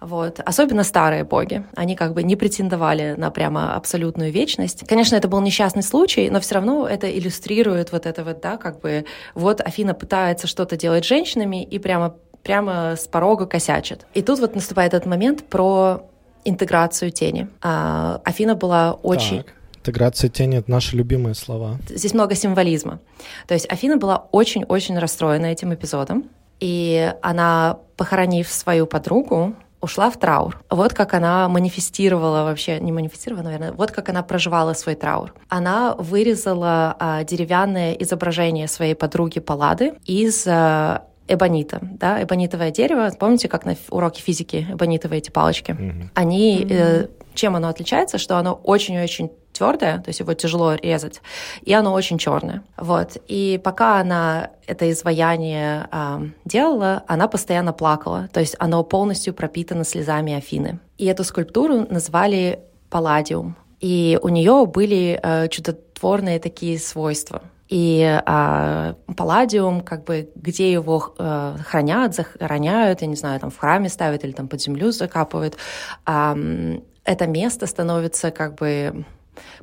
Вот. 0.00 0.40
Особенно 0.40 0.82
старые 0.82 1.24
боги. 1.24 1.64
Они 1.76 1.94
как 1.94 2.14
бы 2.14 2.22
не 2.22 2.36
претендовали 2.36 3.14
на 3.18 3.30
прямо 3.30 3.74
абсолютную 3.74 4.32
вечность. 4.32 4.86
Конечно, 4.86 5.16
это 5.16 5.28
был 5.28 5.40
несчастный 5.40 5.82
случай, 5.82 6.30
но 6.30 6.40
все 6.40 6.56
равно 6.56 6.86
это 6.86 7.10
иллюстрирует 7.10 7.92
вот 7.92 8.06
это 8.06 8.24
вот, 8.24 8.40
да, 8.40 8.56
как 8.56 8.80
бы 8.80 9.04
вот 9.34 9.60
Афина 9.60 9.94
пытается 9.94 10.46
что-то 10.46 10.76
делать 10.76 11.04
с 11.04 11.08
женщинами 11.08 11.62
и 11.62 11.78
прямо, 11.78 12.14
прямо 12.42 12.96
с 12.96 13.06
порога 13.06 13.46
косячит. 13.46 14.06
И 14.14 14.22
тут 14.22 14.40
вот 14.40 14.54
наступает 14.54 14.94
этот 14.94 15.06
момент 15.06 15.44
про 15.44 16.02
интеграцию 16.44 17.10
тени. 17.10 17.48
А, 17.60 18.20
Афина 18.24 18.54
была 18.54 18.94
очень... 18.94 19.44
Так. 19.44 19.54
Интеграция 19.76 20.28
тени— 20.28 20.58
это 20.58 20.70
наши 20.70 20.94
любимые 20.94 21.34
слова. 21.34 21.78
Здесь 21.88 22.12
много 22.12 22.34
символизма. 22.34 23.00
То 23.46 23.54
есть 23.54 23.66
Афина 23.70 23.96
была 23.96 24.26
очень-очень 24.30 24.98
расстроена 24.98 25.46
этим 25.46 25.72
эпизодом, 25.72 26.28
и 26.60 27.14
она, 27.22 27.78
похоронив 27.96 28.48
свою 28.50 28.86
подругу, 28.86 29.54
ушла 29.80 30.10
в 30.10 30.18
траур. 30.18 30.62
Вот 30.70 30.94
как 30.94 31.14
она 31.14 31.48
манифестировала 31.48 32.44
вообще, 32.44 32.80
не 32.80 32.92
манифестировала, 32.92 33.44
наверное, 33.44 33.72
вот 33.72 33.90
как 33.90 34.08
она 34.08 34.22
проживала 34.22 34.74
свой 34.74 34.94
траур. 34.94 35.34
Она 35.48 35.94
вырезала 35.96 36.96
а, 36.98 37.24
деревянное 37.24 37.92
изображение 37.94 38.68
своей 38.68 38.94
подруги 38.94 39.40
Паллады 39.40 39.94
из 40.04 40.46
а, 40.46 41.04
эбонита, 41.28 41.78
да, 41.80 42.22
эбонитовое 42.22 42.70
дерево. 42.70 43.10
Помните, 43.18 43.48
как 43.48 43.64
на 43.64 43.76
уроке 43.90 44.20
физики 44.22 44.66
эбонитовые 44.70 45.18
эти 45.18 45.30
палочки? 45.30 45.70
Mm-hmm. 45.72 46.08
Они, 46.14 46.64
mm-hmm. 46.64 47.04
Э, 47.04 47.08
чем 47.34 47.56
оно 47.56 47.68
отличается, 47.68 48.18
что 48.18 48.36
оно 48.36 48.54
очень-очень 48.54 49.30
твердое, 49.60 49.98
то 49.98 50.08
есть 50.08 50.20
его 50.20 50.32
тяжело 50.34 50.74
резать, 50.74 51.20
и 51.62 51.74
оно 51.74 51.92
очень 51.92 52.16
черное. 52.18 52.62
Вот. 52.78 53.18
И 53.28 53.60
пока 53.62 54.00
она 54.00 54.50
это 54.66 54.90
изваяние 54.90 55.86
э, 55.92 56.20
делала, 56.46 57.02
она 57.06 57.28
постоянно 57.28 57.72
плакала, 57.72 58.28
то 58.32 58.40
есть 58.40 58.56
оно 58.58 58.82
полностью 58.84 59.34
пропитано 59.34 59.84
слезами 59.84 60.32
Афины. 60.32 60.78
И 60.96 61.04
эту 61.04 61.24
скульптуру 61.24 61.86
назвали 61.90 62.60
Палладиум. 62.88 63.56
И 63.80 64.18
у 64.22 64.28
нее 64.28 64.66
были 64.66 65.20
э, 65.22 65.48
чудотворные 65.48 66.38
такие 66.38 66.78
свойства. 66.78 67.42
И 67.68 68.02
а, 68.26 68.96
палладиум, 69.16 69.80
как 69.82 70.02
бы, 70.02 70.28
где 70.34 70.72
его 70.72 71.14
э, 71.16 71.56
хранят, 71.64 72.14
захороняют, 72.16 73.02
я 73.02 73.06
не 73.06 73.14
знаю, 73.14 73.38
там 73.38 73.50
в 73.50 73.58
храме 73.58 73.88
ставят 73.88 74.24
или 74.24 74.32
там 74.32 74.48
под 74.48 74.60
землю 74.60 74.90
закапывают, 74.90 75.56
а, 76.04 76.36
это 77.04 77.26
место 77.28 77.66
становится 77.66 78.32
как 78.32 78.56
бы 78.56 79.04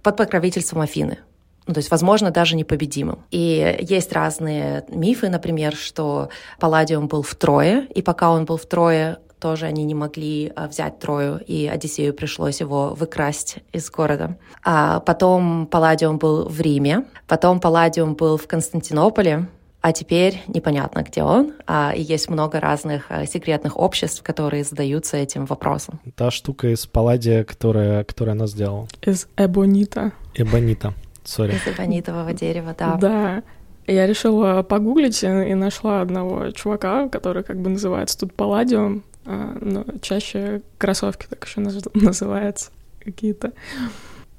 под 0.01 0.17
покровительством 0.17 0.81
Афины. 0.81 1.19
Ну, 1.67 1.73
то 1.73 1.79
есть, 1.79 1.91
возможно, 1.91 2.31
даже 2.31 2.55
непобедимым. 2.55 3.25
И 3.29 3.77
есть 3.81 4.13
разные 4.13 4.85
мифы, 4.87 5.27
например, 5.27 5.75
что 5.75 6.29
Палладиум 6.59 7.07
был 7.07 7.23
втрое, 7.23 7.87
и 7.93 8.01
пока 8.01 8.31
он 8.31 8.45
был 8.45 8.57
втрое, 8.57 9.19
тоже 9.39 9.65
они 9.65 9.83
не 9.83 9.93
могли 9.93 10.51
а, 10.55 10.67
взять 10.67 10.99
Трою, 10.99 11.39
и 11.45 11.67
Одиссею 11.67 12.13
пришлось 12.13 12.59
его 12.59 12.95
выкрасть 12.95 13.57
из 13.71 13.89
города. 13.91 14.37
А 14.63 14.99
потом 15.01 15.67
Палладиум 15.67 16.17
был 16.17 16.47
в 16.47 16.59
Риме, 16.59 17.05
потом 17.27 17.59
Палладиум 17.59 18.15
был 18.15 18.37
в 18.37 18.47
Константинополе, 18.47 19.47
а 19.81 19.93
теперь 19.93 20.41
непонятно, 20.47 21.03
где 21.03 21.23
он. 21.23 21.53
А, 21.65 21.93
и 21.95 22.01
есть 22.01 22.29
много 22.29 22.59
разных 22.59 23.05
а, 23.09 23.25
секретных 23.25 23.77
обществ, 23.77 24.23
которые 24.23 24.63
задаются 24.63 25.17
этим 25.17 25.45
вопросом. 25.45 25.99
Та 26.15 26.31
штука 26.31 26.69
из 26.73 26.85
палладия, 26.87 27.43
которая, 27.43 28.03
которая 28.03 28.35
она 28.35 28.47
сделала. 28.47 28.87
Из 29.01 29.27
эбонита. 29.37 30.11
Эбонита, 30.33 30.93
сори. 31.23 31.53
Из 31.53 31.67
эбонитового 31.67 32.33
дерева, 32.33 32.75
да. 32.77 32.95
Да. 32.95 33.43
Я 33.85 34.05
решила 34.05 34.63
погуглить 34.63 35.23
и 35.23 35.53
нашла 35.53 36.01
одного 36.01 36.51
чувака, 36.51 37.07
который 37.07 37.43
как 37.43 37.61
бы 37.61 37.69
называется 37.69 38.19
тут 38.19 38.33
Палладиум, 38.33 39.03
а, 39.25 39.57
но 39.61 39.85
чаще 40.01 40.61
кроссовки 40.77 41.27
так 41.29 41.45
еще 41.45 41.61
называются 41.61 42.71
какие-то. 42.99 43.53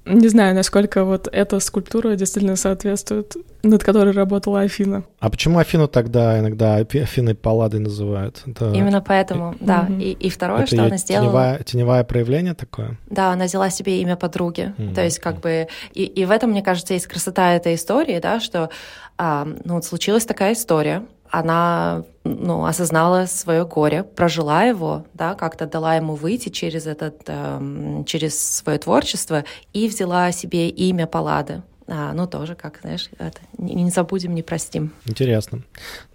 Не 0.08 0.28
знаю, 0.28 0.54
насколько 0.54 1.04
вот 1.04 1.28
эта 1.30 1.60
скульптура 1.60 2.14
действительно 2.14 2.56
соответствует, 2.56 3.34
над 3.62 3.84
которой 3.84 4.12
работала 4.12 4.60
Афина. 4.60 5.04
А 5.20 5.30
почему 5.30 5.58
Афину 5.58 5.88
тогда 5.88 6.38
иногда 6.38 6.76
Афиной 6.76 7.34
Палладой 7.34 7.80
называют? 7.80 8.42
Это... 8.46 8.72
Именно 8.72 9.00
поэтому, 9.00 9.52
и... 9.52 9.64
да. 9.64 9.86
Mm-hmm. 9.88 10.02
И, 10.02 10.12
и 10.12 10.30
второе, 10.30 10.62
Это 10.62 10.74
что 10.74 10.84
она 10.84 10.96
сделала... 10.96 11.30
Теневое, 11.30 11.62
теневое 11.64 12.04
проявление 12.04 12.54
такое? 12.54 12.98
Да, 13.10 13.32
она 13.32 13.44
взяла 13.46 13.70
себе 13.70 14.00
имя 14.00 14.16
подруги. 14.16 14.74
Mm-hmm. 14.76 14.94
То 14.94 15.04
есть 15.04 15.18
как 15.18 15.40
бы... 15.40 15.68
И, 15.92 16.04
и 16.04 16.24
в 16.24 16.30
этом, 16.30 16.50
мне 16.50 16.62
кажется, 16.62 16.94
есть 16.94 17.06
красота 17.06 17.54
этой 17.54 17.74
истории, 17.74 18.18
да, 18.20 18.40
что 18.40 18.70
а, 19.20 19.46
ну, 19.64 19.74
вот 19.74 19.84
случилась 19.84 20.24
такая 20.24 20.52
история, 20.52 21.04
она 21.30 22.04
ну, 22.24 22.64
осознала 22.64 23.26
свое 23.26 23.64
горе, 23.64 24.04
прожила 24.04 24.64
его, 24.64 25.04
да, 25.14 25.34
как-то 25.34 25.66
дала 25.66 25.96
ему 25.96 26.14
выйти 26.14 26.48
через, 26.48 26.86
этот, 26.86 27.22
э, 27.26 28.02
через 28.06 28.38
свое 28.38 28.78
творчество 28.78 29.44
и 29.72 29.88
взяла 29.88 30.32
себе 30.32 30.68
имя 30.68 31.06
Паллады. 31.06 31.62
А, 31.86 32.12
ну, 32.12 32.26
тоже, 32.26 32.54
как, 32.54 32.80
знаешь, 32.82 33.08
это, 33.18 33.38
не, 33.56 33.74
не 33.74 33.90
забудем, 33.90 34.34
не 34.34 34.42
простим. 34.42 34.92
Интересно. 35.06 35.62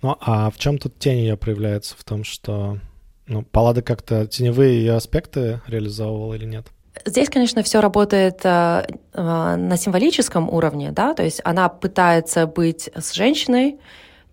Ну, 0.04 0.16
а 0.22 0.52
в 0.52 0.60
чем 0.60 0.78
тут 0.78 1.00
тень 1.00 1.20
ее 1.20 1.36
проявляется? 1.36 1.96
В 1.98 2.04
том, 2.04 2.24
что 2.24 2.78
ну, 3.26 3.42
Паллада 3.42 3.82
как-то 3.82 4.28
теневые 4.28 4.78
ее 4.78 4.94
аспекты 4.94 5.62
реализовывала 5.68 6.36
или 6.36 6.46
нет? 6.46 6.68
Здесь, 7.06 7.28
конечно, 7.30 7.64
все 7.64 7.82
работает 7.82 8.42
э, 8.44 8.86
э, 9.14 9.56
на 9.56 9.78
символическом 9.78 10.48
уровне, 10.48 10.92
да, 10.92 11.16
то 11.16 11.24
есть 11.24 11.42
она 11.44 11.68
пытается 11.68 12.46
быть 12.46 12.90
с 12.96 13.14
женщиной, 13.14 13.80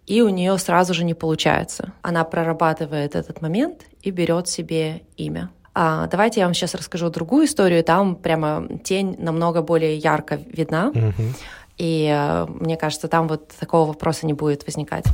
и 0.06 0.22
у 0.22 0.28
нее 0.28 0.58
сразу 0.58 0.94
же 0.94 1.04
не 1.04 1.14
получается. 1.14 1.92
Она 2.02 2.24
прорабатывает 2.24 3.14
этот 3.14 3.42
момент 3.42 3.82
и 4.02 4.10
берет 4.10 4.48
себе 4.48 5.02
имя. 5.16 5.50
А, 5.72 6.06
давайте 6.08 6.40
я 6.40 6.46
вам 6.46 6.54
сейчас 6.54 6.74
расскажу 6.74 7.10
другую 7.10 7.46
историю. 7.46 7.84
Там 7.84 8.16
прямо 8.16 8.66
тень 8.82 9.16
намного 9.18 9.62
более 9.62 9.96
ярко 9.96 10.40
видна. 10.46 10.90
Mm-hmm. 10.92 11.36
И 11.78 12.12
э, 12.12 12.46
мне 12.48 12.76
кажется, 12.76 13.08
там 13.08 13.28
вот 13.28 13.48
такого 13.48 13.88
вопроса 13.88 14.26
не 14.26 14.34
будет 14.34 14.66
возникать. 14.66 15.04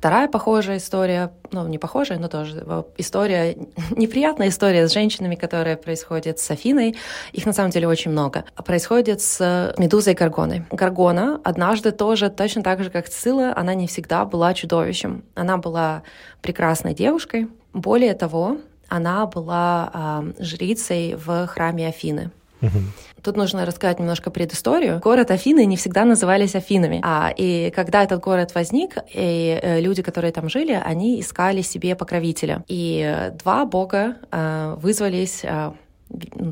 Вторая 0.00 0.28
похожая 0.28 0.78
история, 0.78 1.30
ну, 1.52 1.68
не 1.68 1.76
похожая, 1.76 2.18
но 2.18 2.28
тоже 2.28 2.64
э, 2.66 2.82
история, 2.96 3.54
неприятная 3.90 4.48
история 4.48 4.88
с 4.88 4.94
женщинами, 4.94 5.34
которая 5.34 5.76
происходит 5.76 6.38
с 6.38 6.50
Афиной. 6.50 6.96
Их 7.32 7.44
на 7.44 7.52
самом 7.52 7.70
деле 7.70 7.86
очень 7.86 8.10
много. 8.10 8.46
Происходит 8.64 9.20
с 9.20 9.74
Медузой 9.76 10.14
Гаргоной. 10.14 10.64
Гаргона 10.70 11.38
однажды 11.44 11.90
тоже, 11.90 12.30
точно 12.30 12.62
так 12.62 12.82
же, 12.82 12.88
как 12.88 13.10
Цила, 13.10 13.52
она 13.54 13.74
не 13.74 13.86
всегда 13.86 14.24
была 14.24 14.54
чудовищем. 14.54 15.22
Она 15.34 15.58
была 15.58 16.02
прекрасной 16.40 16.94
девушкой. 16.94 17.48
Более 17.74 18.14
того, 18.14 18.56
она 18.88 19.26
была 19.26 19.90
э, 20.38 20.42
жрицей 20.42 21.14
в 21.14 21.46
храме 21.46 21.88
Афины. 21.88 22.30
Тут 23.22 23.36
нужно 23.36 23.66
рассказать 23.66 23.98
немножко 23.98 24.30
предысторию. 24.30 25.00
Город 25.00 25.30
Афины 25.30 25.66
не 25.66 25.76
всегда 25.76 26.04
назывались 26.04 26.54
Афинами. 26.54 27.00
А, 27.02 27.32
и 27.36 27.70
когда 27.70 28.02
этот 28.02 28.20
город 28.20 28.54
возник, 28.54 28.96
и 29.12 29.58
э, 29.62 29.80
люди, 29.80 30.02
которые 30.02 30.32
там 30.32 30.48
жили, 30.48 30.72
они 30.72 31.20
искали 31.20 31.62
себе 31.62 31.94
покровителя. 31.94 32.64
И 32.68 33.30
два 33.42 33.66
бога 33.66 34.16
э, 34.30 34.76
вызвались 34.80 35.40
э, 35.42 35.72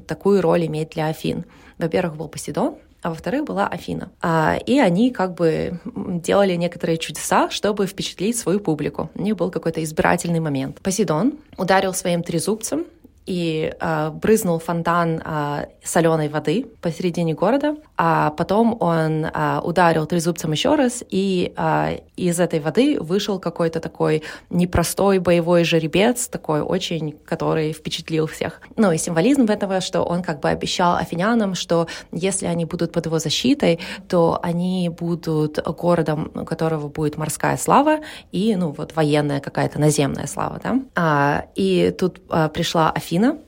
такую 0.06 0.42
роль 0.42 0.66
иметь 0.66 0.90
для 0.90 1.06
Афин. 1.06 1.44
Во-первых, 1.78 2.16
был 2.16 2.28
Посейдон, 2.28 2.76
а 3.00 3.10
во-вторых, 3.10 3.44
была 3.44 3.66
Афина. 3.66 4.10
А, 4.20 4.58
и 4.66 4.78
они 4.78 5.10
как 5.10 5.34
бы 5.34 5.80
делали 5.86 6.54
некоторые 6.54 6.98
чудеса, 6.98 7.48
чтобы 7.50 7.86
впечатлить 7.86 8.36
свою 8.36 8.60
публику. 8.60 9.10
У 9.14 9.22
них 9.22 9.36
был 9.36 9.50
какой-то 9.50 9.82
избирательный 9.84 10.40
момент. 10.40 10.80
Посейдон 10.80 11.34
ударил 11.56 11.94
своим 11.94 12.22
трезубцем 12.22 12.86
и 13.28 13.74
э, 13.78 14.10
брызнул 14.10 14.58
фонтан 14.58 15.20
э, 15.22 15.66
соленой 15.84 16.28
воды 16.28 16.64
посередине 16.80 17.34
города, 17.34 17.76
а 17.98 18.30
потом 18.30 18.76
он 18.80 19.26
э, 19.26 19.60
ударил 19.62 20.06
трезубцем 20.06 20.52
еще 20.52 20.76
раз, 20.76 21.04
и 21.10 21.52
э, 21.54 21.98
из 22.16 22.40
этой 22.40 22.60
воды 22.60 22.98
вышел 22.98 23.38
какой-то 23.38 23.80
такой 23.80 24.22
непростой 24.48 25.18
боевой 25.18 25.64
жеребец, 25.64 26.28
такой 26.28 26.62
очень, 26.62 27.12
который 27.26 27.74
впечатлил 27.74 28.26
всех. 28.26 28.62
Ну 28.76 28.92
и 28.92 28.98
символизм 28.98 29.44
этого, 29.44 29.82
что 29.82 30.02
он 30.02 30.22
как 30.22 30.40
бы 30.40 30.48
обещал 30.48 30.96
афинянам, 30.96 31.54
что 31.54 31.86
если 32.12 32.46
они 32.46 32.64
будут 32.64 32.92
под 32.92 33.06
его 33.06 33.18
защитой, 33.18 33.78
то 34.08 34.40
они 34.42 34.88
будут 34.88 35.58
городом, 35.76 36.30
у 36.34 36.44
которого 36.46 36.88
будет 36.88 37.18
морская 37.18 37.58
слава 37.58 37.98
и, 38.32 38.56
ну, 38.56 38.74
вот 38.76 38.96
военная 38.96 39.40
какая-то 39.40 39.78
наземная 39.78 40.26
слава, 40.26 40.60
да. 40.62 40.80
А, 40.94 41.44
и 41.54 41.94
тут 41.98 42.20
а, 42.30 42.48
пришла 42.48 42.90
Афина, 42.90 43.17
Афина, 43.18 43.38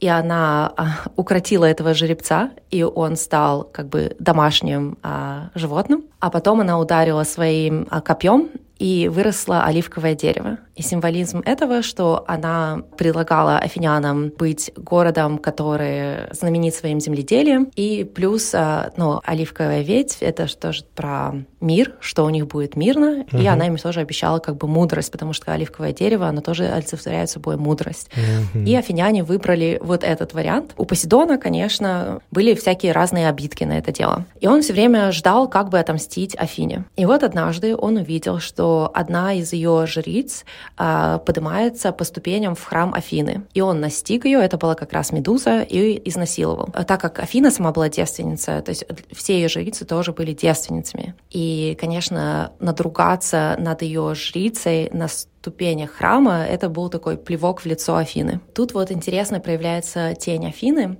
и 0.00 0.08
она 0.08 0.72
а, 0.76 0.86
укротила 1.16 1.64
этого 1.64 1.94
жеребца, 1.94 2.50
и 2.70 2.82
он 2.82 3.16
стал 3.16 3.64
как 3.64 3.88
бы 3.88 4.16
домашним 4.18 4.98
а, 5.02 5.50
животным. 5.54 6.04
А 6.22 6.30
потом 6.30 6.60
она 6.60 6.78
ударила 6.78 7.24
своим 7.24 7.88
а, 7.90 8.00
копьем, 8.00 8.48
и 8.82 9.08
выросло 9.08 9.62
оливковое 9.62 10.16
дерево. 10.16 10.58
И 10.74 10.82
символизм 10.82 11.40
этого, 11.44 11.82
что 11.82 12.24
она 12.26 12.82
предлагала 12.96 13.58
афинянам 13.58 14.30
быть 14.30 14.72
городом, 14.76 15.38
который 15.38 16.32
знаменит 16.32 16.74
своим 16.74 16.98
земледелием, 16.98 17.70
и 17.76 18.02
плюс, 18.02 18.52
а, 18.54 18.90
ну, 18.96 19.20
оливковая 19.24 19.82
ветвь— 19.82 20.16
это 20.20 20.48
тоже 20.58 20.82
про 20.96 21.34
мир, 21.60 21.94
что 22.00 22.24
у 22.24 22.30
них 22.30 22.48
будет 22.48 22.74
мирно, 22.74 23.22
uh-huh. 23.22 23.40
и 23.40 23.46
она 23.46 23.68
им 23.68 23.76
тоже 23.76 24.00
обещала 24.00 24.40
как 24.40 24.56
бы 24.56 24.66
мудрость, 24.66 25.12
потому 25.12 25.32
что 25.32 25.52
оливковое 25.52 25.92
дерево, 25.92 26.26
оно 26.26 26.40
тоже 26.40 26.64
олицетворяет 26.64 27.30
собой 27.30 27.56
мудрость. 27.56 28.10
Uh-huh. 28.16 28.64
И 28.64 28.74
афиняне 28.74 29.22
выбрали 29.22 29.78
вот 29.80 30.02
этот 30.02 30.34
вариант. 30.34 30.72
У 30.76 30.86
Посейдона, 30.86 31.38
конечно, 31.38 32.20
были 32.32 32.54
всякие 32.54 32.90
разные 32.90 33.28
обидки 33.28 33.62
на 33.62 33.78
это 33.78 33.92
дело. 33.92 34.24
И 34.40 34.48
он 34.48 34.62
все 34.62 34.72
время 34.72 35.12
ждал, 35.12 35.48
как 35.48 35.68
бы 35.68 35.78
отомстить 35.78 36.11
Афине. 36.36 36.84
И 36.96 37.06
вот 37.06 37.22
однажды 37.22 37.76
он 37.76 37.96
увидел, 37.96 38.38
что 38.38 38.90
одна 38.94 39.32
из 39.34 39.52
ее 39.52 39.86
жриц 39.86 40.44
а, 40.76 41.18
поднимается 41.18 41.92
по 41.92 42.04
ступеням 42.04 42.54
в 42.54 42.62
храм 42.62 42.94
Афины. 42.94 43.42
И 43.54 43.60
он 43.60 43.80
настиг 43.80 44.24
ее, 44.24 44.40
это 44.40 44.56
была 44.56 44.74
как 44.74 44.92
раз 44.92 45.12
Медуза, 45.12 45.62
и 45.62 46.00
изнасиловал. 46.08 46.68
А 46.74 46.84
так 46.84 47.00
как 47.00 47.18
Афина 47.18 47.50
сама 47.50 47.72
была 47.72 47.88
девственница, 47.88 48.60
то 48.62 48.70
есть 48.70 48.84
все 49.12 49.34
ее 49.34 49.48
жрицы 49.48 49.84
тоже 49.84 50.12
были 50.12 50.32
девственницами. 50.32 51.14
И, 51.30 51.76
конечно, 51.80 52.52
надругаться 52.60 53.56
над 53.58 53.82
ее 53.82 54.14
жрицей 54.14 54.90
на 54.92 55.08
ступенях 55.08 55.90
храма, 55.90 56.44
это 56.44 56.68
был 56.68 56.88
такой 56.88 57.16
плевок 57.16 57.60
в 57.62 57.66
лицо 57.66 57.96
Афины. 57.96 58.40
Тут 58.54 58.74
вот 58.74 58.92
интересно 58.92 59.40
проявляется 59.40 60.14
тень 60.14 60.46
Афины, 60.46 60.98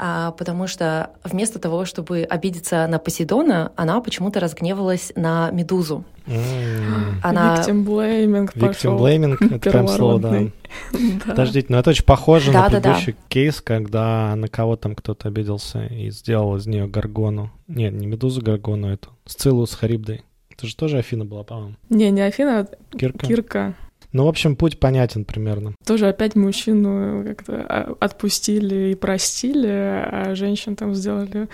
потому 0.00 0.66
что 0.66 1.10
вместо 1.24 1.58
того, 1.58 1.84
чтобы 1.84 2.22
обидеться 2.22 2.86
на 2.86 2.98
Посейдона, 2.98 3.72
она 3.76 4.00
почему-то 4.00 4.40
разгневалась 4.40 5.12
на 5.14 5.50
Медузу. 5.50 6.04
Mm. 6.26 7.20
Она... 7.22 7.56
Victim 7.56 7.84
blaming 7.84 8.50
Victim 8.54 8.98
blaming, 8.98 9.54
это 9.56 9.70
прям 9.70 9.88
слово, 9.88 10.18
да. 10.20 10.42
Подождите, 11.26 11.66
но 11.68 11.78
это 11.78 11.90
очень 11.90 12.04
похоже 12.04 12.52
да, 12.52 12.64
на 12.64 12.70
предыдущий 12.70 13.12
да, 13.12 13.18
кейс, 13.28 13.60
когда 13.60 14.34
на 14.36 14.48
кого 14.48 14.76
там 14.76 14.94
кто-то 14.94 15.28
обиделся 15.28 15.84
и 15.86 16.10
сделал 16.10 16.56
из 16.56 16.66
нее 16.66 16.86
Гаргону. 16.86 17.50
Нет, 17.68 17.92
не 17.92 18.06
Медузу 18.06 18.40
Гаргону, 18.40 18.88
эту. 18.88 19.10
Сциллу 19.26 19.66
с 19.66 19.74
Харибдой. 19.74 20.22
Это 20.50 20.66
же 20.66 20.76
тоже 20.76 20.98
Афина 20.98 21.24
была, 21.24 21.42
по-моему. 21.42 21.74
Не, 21.88 22.10
не 22.10 22.22
Афина, 22.22 22.60
а 22.60 22.96
Кирка. 22.96 23.26
Кирка. 23.26 23.74
Ну, 24.12 24.24
в 24.24 24.28
общем, 24.28 24.56
путь 24.56 24.80
понятен 24.80 25.24
примерно. 25.24 25.74
Тоже 25.86 26.08
опять 26.08 26.34
мужчину 26.34 27.24
как-то 27.24 27.64
а, 27.68 27.94
отпустили 28.00 28.92
и 28.92 28.94
простили, 28.94 29.68
а 29.68 30.34
женщин 30.34 30.74
там 30.76 30.94
сделали 30.94 31.48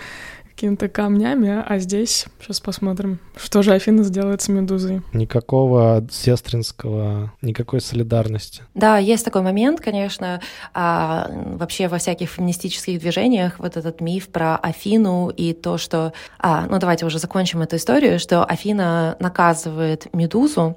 какими-то 0.57 0.89
камнями, 0.89 1.63
а 1.63 1.77
здесь 1.77 2.25
сейчас 2.41 2.59
посмотрим, 2.59 3.19
что 3.35 3.61
же 3.61 3.73
Афина 3.73 4.01
сделает 4.01 4.41
с 4.41 4.47
Медузой. 4.47 5.03
Никакого 5.13 6.03
сестринского, 6.09 7.31
никакой 7.43 7.79
солидарности. 7.79 8.63
Да, 8.73 8.97
есть 8.97 9.23
такой 9.23 9.43
момент, 9.43 9.79
конечно, 9.81 10.41
а, 10.73 11.29
вообще 11.29 11.87
во 11.87 11.99
всяких 11.99 12.31
феминистических 12.31 12.99
движениях 12.99 13.59
вот 13.59 13.77
этот 13.77 14.01
миф 14.01 14.29
про 14.29 14.55
Афину 14.55 15.29
и 15.29 15.53
то, 15.53 15.77
что... 15.77 16.11
А, 16.39 16.65
ну 16.67 16.79
давайте 16.79 17.05
уже 17.05 17.19
закончим 17.19 17.61
эту 17.61 17.75
историю, 17.75 18.17
что 18.17 18.43
Афина 18.43 19.15
наказывает 19.19 20.11
Медузу, 20.11 20.75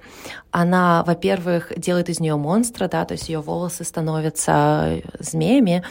она, 0.51 1.05
во-первых, 1.07 1.73
делает 1.77 2.09
из 2.09 2.21
нее 2.21 2.37
монстра, 2.37 2.89
да, 2.89 3.05
то 3.05 3.13
есть 3.13 3.29
ее 3.29 3.41
волосы 3.41 3.85
становятся 3.85 5.01
змеями, 5.19 5.85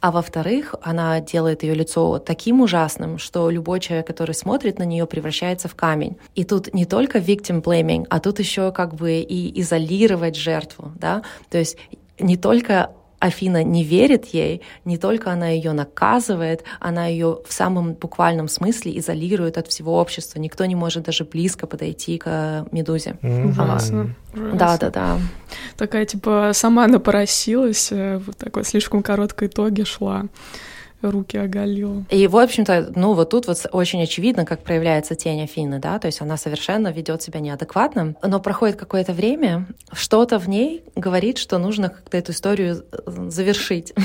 а 0.00 0.10
во-вторых, 0.10 0.74
она 0.82 1.20
делает 1.20 1.62
ее 1.62 1.74
лицо 1.74 2.18
таким 2.18 2.62
ужасным, 2.62 3.18
что 3.18 3.35
любой 3.50 3.80
человек, 3.80 4.06
который 4.06 4.34
смотрит 4.34 4.78
на 4.78 4.84
нее, 4.84 5.06
превращается 5.06 5.68
в 5.68 5.74
камень. 5.74 6.16
И 6.34 6.44
тут 6.44 6.72
не 6.74 6.84
только 6.84 7.18
victim 7.18 7.62
blaming, 7.62 8.06
а 8.10 8.20
тут 8.20 8.38
еще 8.38 8.72
как 8.72 8.94
бы 8.94 9.20
и 9.20 9.60
изолировать 9.60 10.36
жертву, 10.36 10.92
да, 10.96 11.22
то 11.50 11.58
есть 11.58 11.76
не 12.18 12.36
только 12.36 12.90
Афина 13.18 13.64
не 13.64 13.82
верит 13.82 14.26
ей, 14.26 14.62
не 14.84 14.98
только 14.98 15.32
она 15.32 15.48
ее 15.48 15.72
наказывает, 15.72 16.64
она 16.80 17.06
ее 17.06 17.38
в 17.46 17.52
самом 17.52 17.94
буквальном 17.94 18.48
смысле 18.48 18.98
изолирует 18.98 19.56
от 19.56 19.68
всего 19.68 19.98
общества. 19.98 20.38
Никто 20.38 20.66
не 20.66 20.74
может 20.74 21.04
даже 21.04 21.24
близко 21.24 21.66
подойти 21.66 22.18
к 22.18 22.26
э, 22.26 22.64
Медузе. 22.72 23.16
Ужасно. 23.22 24.14
Да, 24.34 24.76
да, 24.76 24.90
да. 24.90 25.18
Такая 25.76 26.04
типа 26.04 26.50
сама 26.52 26.86
напросилась, 26.86 27.88
э, 27.90 28.18
вот 28.18 28.36
такой 28.36 28.64
слишком 28.64 29.02
короткой 29.02 29.48
итоге 29.48 29.84
шла 29.84 30.26
руки 31.10 31.36
оголил. 31.36 32.04
И, 32.10 32.26
в 32.26 32.36
общем-то, 32.36 32.92
ну 32.94 33.14
вот 33.14 33.30
тут 33.30 33.46
вот 33.46 33.66
очень 33.72 34.02
очевидно, 34.02 34.44
как 34.44 34.62
проявляется 34.62 35.14
тень 35.14 35.42
Афины, 35.42 35.78
да, 35.78 35.98
то 35.98 36.06
есть 36.06 36.20
она 36.20 36.36
совершенно 36.36 36.88
ведет 36.88 37.22
себя 37.22 37.40
неадекватно, 37.40 38.14
но 38.22 38.40
проходит 38.40 38.76
какое-то 38.76 39.12
время, 39.12 39.66
что-то 39.92 40.38
в 40.38 40.48
ней 40.48 40.82
говорит, 40.94 41.38
что 41.38 41.58
нужно 41.58 41.88
как-то 41.88 42.16
эту 42.16 42.32
историю 42.32 42.84
э, 42.92 43.28
завершить. 43.28 43.92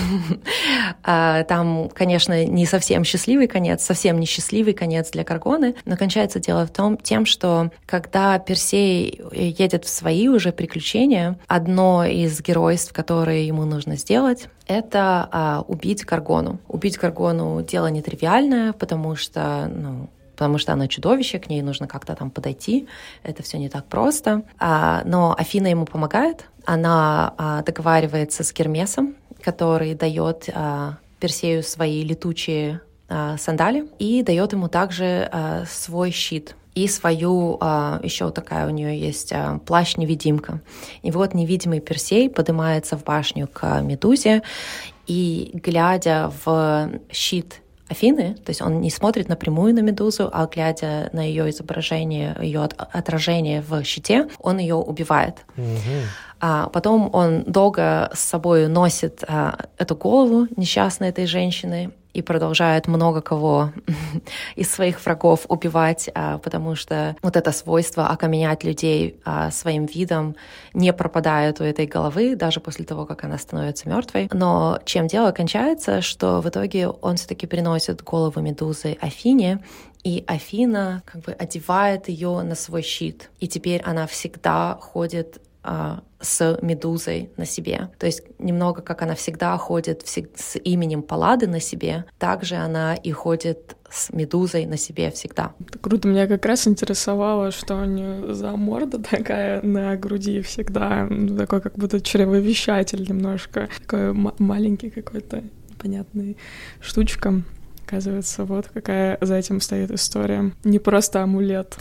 А, 1.03 1.43
там, 1.45 1.89
конечно, 1.89 2.45
не 2.45 2.65
совсем 2.65 3.03
счастливый 3.03 3.47
конец, 3.47 3.83
совсем 3.83 4.19
не 4.19 4.25
счастливый 4.25 4.73
конец 4.73 5.09
для 5.11 5.23
Каргоны, 5.23 5.75
но 5.85 5.97
кончается 5.97 6.39
дело 6.39 6.65
в 6.67 6.71
том, 6.71 6.97
тем, 6.97 7.25
что 7.25 7.71
когда 7.85 8.37
Персей 8.39 9.21
едет 9.31 9.85
в 9.85 9.89
свои 9.89 10.27
уже 10.27 10.51
приключения, 10.51 11.39
одно 11.47 12.05
из 12.05 12.39
геройств, 12.41 12.93
которые 12.93 13.47
ему 13.47 13.65
нужно 13.65 13.97
сделать, 13.97 14.47
это 14.71 15.27
а, 15.31 15.63
убить 15.67 16.03
Каргону. 16.03 16.59
Убить 16.67 16.97
Каргону 16.97 17.61
дело 17.61 17.87
нетривиальное, 17.87 18.73
потому 18.73 19.15
что, 19.15 19.69
ну, 19.73 20.09
потому 20.33 20.57
что 20.57 20.73
она 20.73 20.87
чудовище, 20.87 21.39
к 21.39 21.49
ней 21.49 21.61
нужно 21.61 21.87
как-то 21.87 22.15
там 22.15 22.31
подойти. 22.31 22.87
Это 23.23 23.43
все 23.43 23.57
не 23.57 23.69
так 23.69 23.85
просто. 23.85 24.43
А, 24.59 25.01
но 25.05 25.35
Афина 25.37 25.67
ему 25.67 25.85
помогает. 25.85 26.45
Она 26.65 27.33
а, 27.37 27.63
договаривается 27.63 28.43
с 28.43 28.53
Гермесом, 28.53 29.15
который 29.41 29.93
дает 29.93 30.49
а, 30.53 30.97
Персею 31.19 31.63
свои 31.63 32.03
летучие 32.03 32.81
а, 33.09 33.37
сандали 33.37 33.87
и 33.99 34.23
дает 34.23 34.53
ему 34.53 34.69
также 34.69 35.29
а, 35.31 35.65
свой 35.65 36.11
щит 36.11 36.55
и 36.75 36.87
свою, 36.87 37.57
а, 37.59 37.99
еще 38.03 38.31
такая 38.31 38.67
у 38.67 38.69
нее 38.69 38.99
есть 38.99 39.33
а, 39.33 39.59
плащ-невидимка. 39.65 40.61
И 41.01 41.11
вот 41.11 41.33
невидимый 41.33 41.79
Персей 41.79 42.29
поднимается 42.29 42.97
в 42.97 43.03
башню 43.03 43.47
к 43.47 43.81
Медузе, 43.81 44.41
и 45.07 45.51
глядя 45.53 46.31
в 46.45 46.89
щит 47.11 47.61
Афины, 47.89 48.35
то 48.35 48.51
есть 48.51 48.61
он 48.61 48.79
не 48.79 48.89
смотрит 48.89 49.27
напрямую 49.27 49.73
на 49.75 49.79
Медузу, 49.79 50.29
а 50.31 50.47
глядя 50.47 51.09
на 51.11 51.27
ее 51.27 51.49
изображение, 51.49 52.37
ее 52.41 52.61
отражение 52.63 53.61
в 53.61 53.83
щите, 53.83 54.29
он 54.39 54.59
ее 54.59 54.75
убивает. 54.75 55.39
Mm-hmm. 55.57 56.03
А 56.39 56.69
потом 56.69 57.09
он 57.13 57.43
долго 57.43 58.09
с 58.13 58.19
собой 58.21 58.67
носит 58.69 59.23
а, 59.27 59.65
эту 59.77 59.95
голову 59.95 60.47
несчастной 60.55 61.09
этой 61.09 61.25
женщины, 61.25 61.91
и 62.13 62.21
продолжает 62.21 62.87
много 62.87 63.21
кого 63.21 63.71
из 64.55 64.71
своих 64.71 65.03
врагов 65.05 65.45
убивать, 65.47 66.09
а, 66.13 66.37
потому 66.37 66.75
что 66.75 67.15
вот 67.21 67.35
это 67.35 67.51
свойство 67.51 68.07
окаменять 68.07 68.63
людей 68.63 69.19
а, 69.23 69.51
своим 69.51 69.85
видом 69.85 70.35
не 70.73 70.93
пропадает 70.93 71.61
у 71.61 71.63
этой 71.63 71.85
головы 71.85 72.35
даже 72.35 72.59
после 72.59 72.85
того, 72.85 73.05
как 73.05 73.23
она 73.23 73.37
становится 73.37 73.87
мертвой. 73.87 74.29
Но 74.33 74.79
чем 74.85 75.07
дело 75.07 75.31
кончается, 75.31 76.01
что 76.01 76.41
в 76.41 76.49
итоге 76.49 76.87
он 76.87 77.15
все-таки 77.15 77.47
приносит 77.47 78.03
голову 78.03 78.39
медузы 78.41 78.97
Афине, 78.99 79.59
и 80.03 80.23
Афина 80.27 81.03
как 81.05 81.21
бы 81.21 81.31
одевает 81.31 82.09
ее 82.09 82.41
на 82.41 82.55
свой 82.55 82.81
щит. 82.81 83.29
И 83.39 83.47
теперь 83.47 83.81
она 83.83 84.07
всегда 84.07 84.77
ходит 84.81 85.39
с 85.63 86.57
медузой 86.61 87.29
на 87.37 87.45
себе. 87.45 87.89
То 87.99 88.05
есть 88.05 88.23
немного 88.39 88.81
как 88.81 89.01
она 89.01 89.15
всегда 89.15 89.57
ходит 89.57 90.03
с 90.05 90.57
именем 90.57 91.03
Паллады 91.03 91.47
на 91.47 91.59
себе, 91.59 92.05
также 92.19 92.55
она 92.55 92.95
и 92.95 93.11
ходит 93.11 93.75
с 93.89 94.11
медузой 94.11 94.65
на 94.65 94.77
себе 94.77 95.11
всегда. 95.11 95.53
Это 95.67 95.77
круто. 95.79 96.07
Меня 96.07 96.27
как 96.27 96.45
раз 96.45 96.67
интересовало, 96.67 97.51
что 97.51 97.75
у 97.75 97.85
нее 97.85 98.33
за 98.33 98.51
морда 98.51 99.01
такая 99.01 99.61
на 99.61 99.95
груди 99.97 100.41
всегда, 100.41 101.07
ну, 101.09 101.37
такой 101.37 101.61
как 101.61 101.75
будто 101.75 102.01
чревовещатель 102.01 103.07
немножко, 103.07 103.69
такой 103.81 104.13
маленький 104.13 104.89
какой-то 104.89 105.43
непонятный 105.69 106.37
штучка. 106.79 107.41
Оказывается, 107.85 108.45
вот 108.45 108.69
какая 108.73 109.17
за 109.19 109.35
этим 109.35 109.59
стоит 109.59 109.91
история. 109.91 110.53
Не 110.63 110.79
просто 110.79 111.23
амулет. 111.23 111.75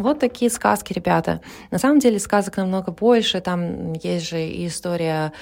Вот 0.00 0.18
такие 0.18 0.50
сказки, 0.50 0.94
ребята. 0.94 1.42
На 1.70 1.78
самом 1.78 1.98
деле 1.98 2.18
сказок 2.18 2.56
намного 2.56 2.90
больше. 2.90 3.40
Там 3.40 3.92
есть 3.92 4.28
же 4.28 4.42
и 4.42 4.66
история 4.66 5.32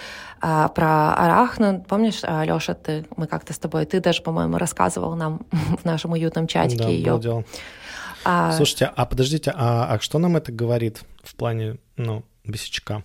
а, 0.40 0.68
про 0.68 1.14
Арахну. 1.14 1.84
Помнишь, 1.88 2.22
Лёша, 2.22 2.74
ты, 2.74 3.06
мы 3.16 3.28
как-то 3.28 3.52
с 3.52 3.58
тобой, 3.58 3.86
ты 3.86 4.00
даже, 4.00 4.20
по-моему, 4.22 4.58
рассказывал 4.58 5.14
нам 5.14 5.46
в 5.50 5.84
нашем 5.84 6.12
уютном 6.12 6.48
чатике 6.48 6.82
да, 6.82 6.88
ее. 6.88 7.44
А... 8.24 8.52
Слушайте, 8.52 8.90
а 8.94 9.06
подождите, 9.06 9.52
а, 9.54 9.94
а 9.94 10.00
что 10.00 10.18
нам 10.18 10.36
это 10.36 10.50
говорит 10.50 11.02
в 11.22 11.36
плане, 11.36 11.78
ну, 11.96 12.24
бесячка? 12.44 13.04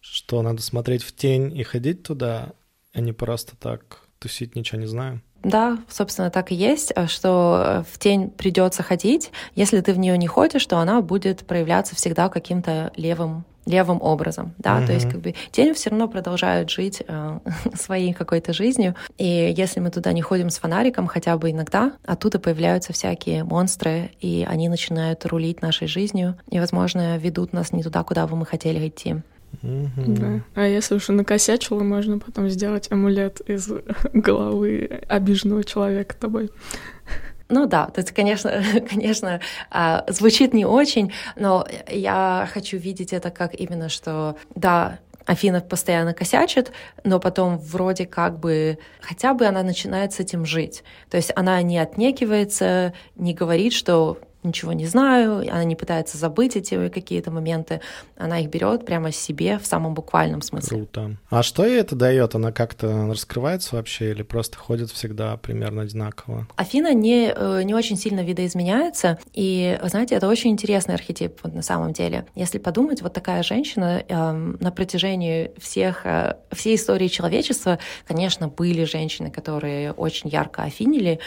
Что 0.00 0.42
надо 0.42 0.62
смотреть 0.62 1.02
в 1.02 1.14
тень 1.14 1.56
и 1.56 1.64
ходить 1.64 2.04
туда, 2.04 2.52
а 2.92 3.00
не 3.00 3.12
просто 3.12 3.56
так 3.56 4.00
тусить, 4.20 4.54
ничего 4.54 4.80
не 4.80 4.86
знаю? 4.86 5.20
Да, 5.44 5.78
собственно, 5.88 6.30
так 6.30 6.50
и 6.50 6.54
есть, 6.54 6.92
э, 6.96 7.06
что 7.06 7.62
э, 7.64 7.82
в 7.92 7.98
тень 7.98 8.30
придется 8.30 8.82
ходить. 8.82 9.30
Если 9.54 9.80
ты 9.80 9.92
в 9.92 9.98
нее 9.98 10.16
не 10.18 10.26
ходишь, 10.26 10.66
то 10.66 10.78
она 10.78 11.00
будет 11.02 11.46
проявляться 11.46 11.94
всегда 11.94 12.28
каким-то 12.28 12.90
левым 12.96 13.44
левым 13.66 14.02
образом, 14.02 14.52
да, 14.58 14.78
mm-hmm. 14.78 14.86
то 14.86 14.92
есть 14.92 15.10
как 15.10 15.20
бы 15.20 15.34
тень 15.50 15.72
все 15.72 15.88
равно 15.88 16.06
продолжает 16.06 16.68
жить 16.68 17.02
э, 17.06 17.38
своей 17.74 18.12
какой-то 18.12 18.52
жизнью, 18.52 18.94
и 19.16 19.54
если 19.56 19.80
мы 19.80 19.90
туда 19.90 20.12
не 20.12 20.20
ходим 20.20 20.50
с 20.50 20.58
фонариком 20.58 21.06
хотя 21.06 21.38
бы 21.38 21.50
иногда, 21.50 21.92
оттуда 22.04 22.38
появляются 22.38 22.92
всякие 22.92 23.42
монстры, 23.42 24.10
и 24.20 24.46
они 24.46 24.68
начинают 24.68 25.24
рулить 25.24 25.62
нашей 25.62 25.88
жизнью, 25.88 26.36
и, 26.50 26.60
возможно, 26.60 27.16
ведут 27.16 27.54
нас 27.54 27.72
не 27.72 27.82
туда, 27.82 28.02
куда 28.04 28.26
бы 28.26 28.36
мы 28.36 28.44
хотели 28.44 28.86
идти. 28.86 29.22
Да. 29.62 30.40
А 30.54 30.66
если 30.66 30.94
уж 30.94 31.08
накосячила, 31.08 31.82
можно 31.82 32.18
потом 32.18 32.48
сделать 32.48 32.90
амулет 32.90 33.40
из 33.40 33.70
головы 34.12 35.02
обиженного 35.08 35.64
человека 35.64 36.16
тобой. 36.18 36.50
Ну 37.48 37.66
да, 37.66 37.86
то 37.86 38.00
есть, 38.00 38.12
конечно, 38.12 38.62
конечно, 38.90 39.40
а, 39.70 40.04
звучит 40.08 40.54
не 40.54 40.64
очень, 40.64 41.12
но 41.36 41.66
я 41.88 42.48
хочу 42.52 42.78
видеть 42.78 43.12
это 43.12 43.30
как 43.30 43.54
именно, 43.54 43.88
что 43.88 44.36
да, 44.54 44.98
Афина 45.26 45.60
постоянно 45.60 46.12
косячит, 46.12 46.72
но 47.02 47.18
потом 47.18 47.58
вроде 47.58 48.06
как 48.06 48.38
бы 48.38 48.78
хотя 49.00 49.34
бы 49.34 49.46
она 49.46 49.62
начинает 49.62 50.12
с 50.12 50.20
этим 50.20 50.44
жить. 50.44 50.84
То 51.10 51.16
есть 51.16 51.32
она 51.34 51.60
не 51.62 51.78
отнекивается, 51.78 52.92
не 53.16 53.34
говорит, 53.34 53.72
что 53.72 54.18
ничего 54.44 54.72
не 54.72 54.86
знаю, 54.86 55.40
она 55.40 55.64
не 55.64 55.76
пытается 55.76 56.18
забыть 56.18 56.56
эти 56.56 56.88
какие-то 56.88 57.30
моменты, 57.30 57.80
она 58.16 58.40
их 58.40 58.50
берет 58.50 58.84
прямо 58.86 59.12
себе 59.12 59.58
в 59.58 59.66
самом 59.66 59.94
буквальном 59.94 60.42
смысле. 60.42 60.78
Круто. 60.78 61.16
А 61.30 61.42
что 61.42 61.64
ей 61.64 61.80
это 61.80 61.96
дает? 61.96 62.34
Она 62.34 62.52
как-то 62.52 63.08
раскрывается 63.08 63.76
вообще 63.76 64.10
или 64.10 64.22
просто 64.22 64.58
ходит 64.58 64.90
всегда 64.90 65.36
примерно 65.36 65.82
одинаково? 65.82 66.46
Афина 66.56 66.94
не, 66.94 67.32
э, 67.34 67.62
не 67.62 67.74
очень 67.74 67.96
сильно 67.96 68.20
видоизменяется, 68.20 69.18
и, 69.32 69.78
знаете, 69.84 70.14
это 70.14 70.28
очень 70.28 70.50
интересный 70.50 70.94
архетип 70.94 71.40
вот 71.42 71.54
на 71.54 71.62
самом 71.62 71.92
деле. 71.92 72.26
Если 72.34 72.58
подумать, 72.58 73.02
вот 73.02 73.12
такая 73.12 73.42
женщина 73.42 74.04
э, 74.06 74.32
на 74.32 74.70
протяжении 74.70 75.52
всех, 75.58 76.04
э, 76.04 76.36
всей 76.52 76.76
истории 76.76 77.08
человечества, 77.08 77.78
конечно, 78.06 78.48
были 78.48 78.84
женщины, 78.84 79.30
которые 79.30 79.92
очень 79.92 80.28
ярко 80.28 80.62
афинили, 80.62 81.20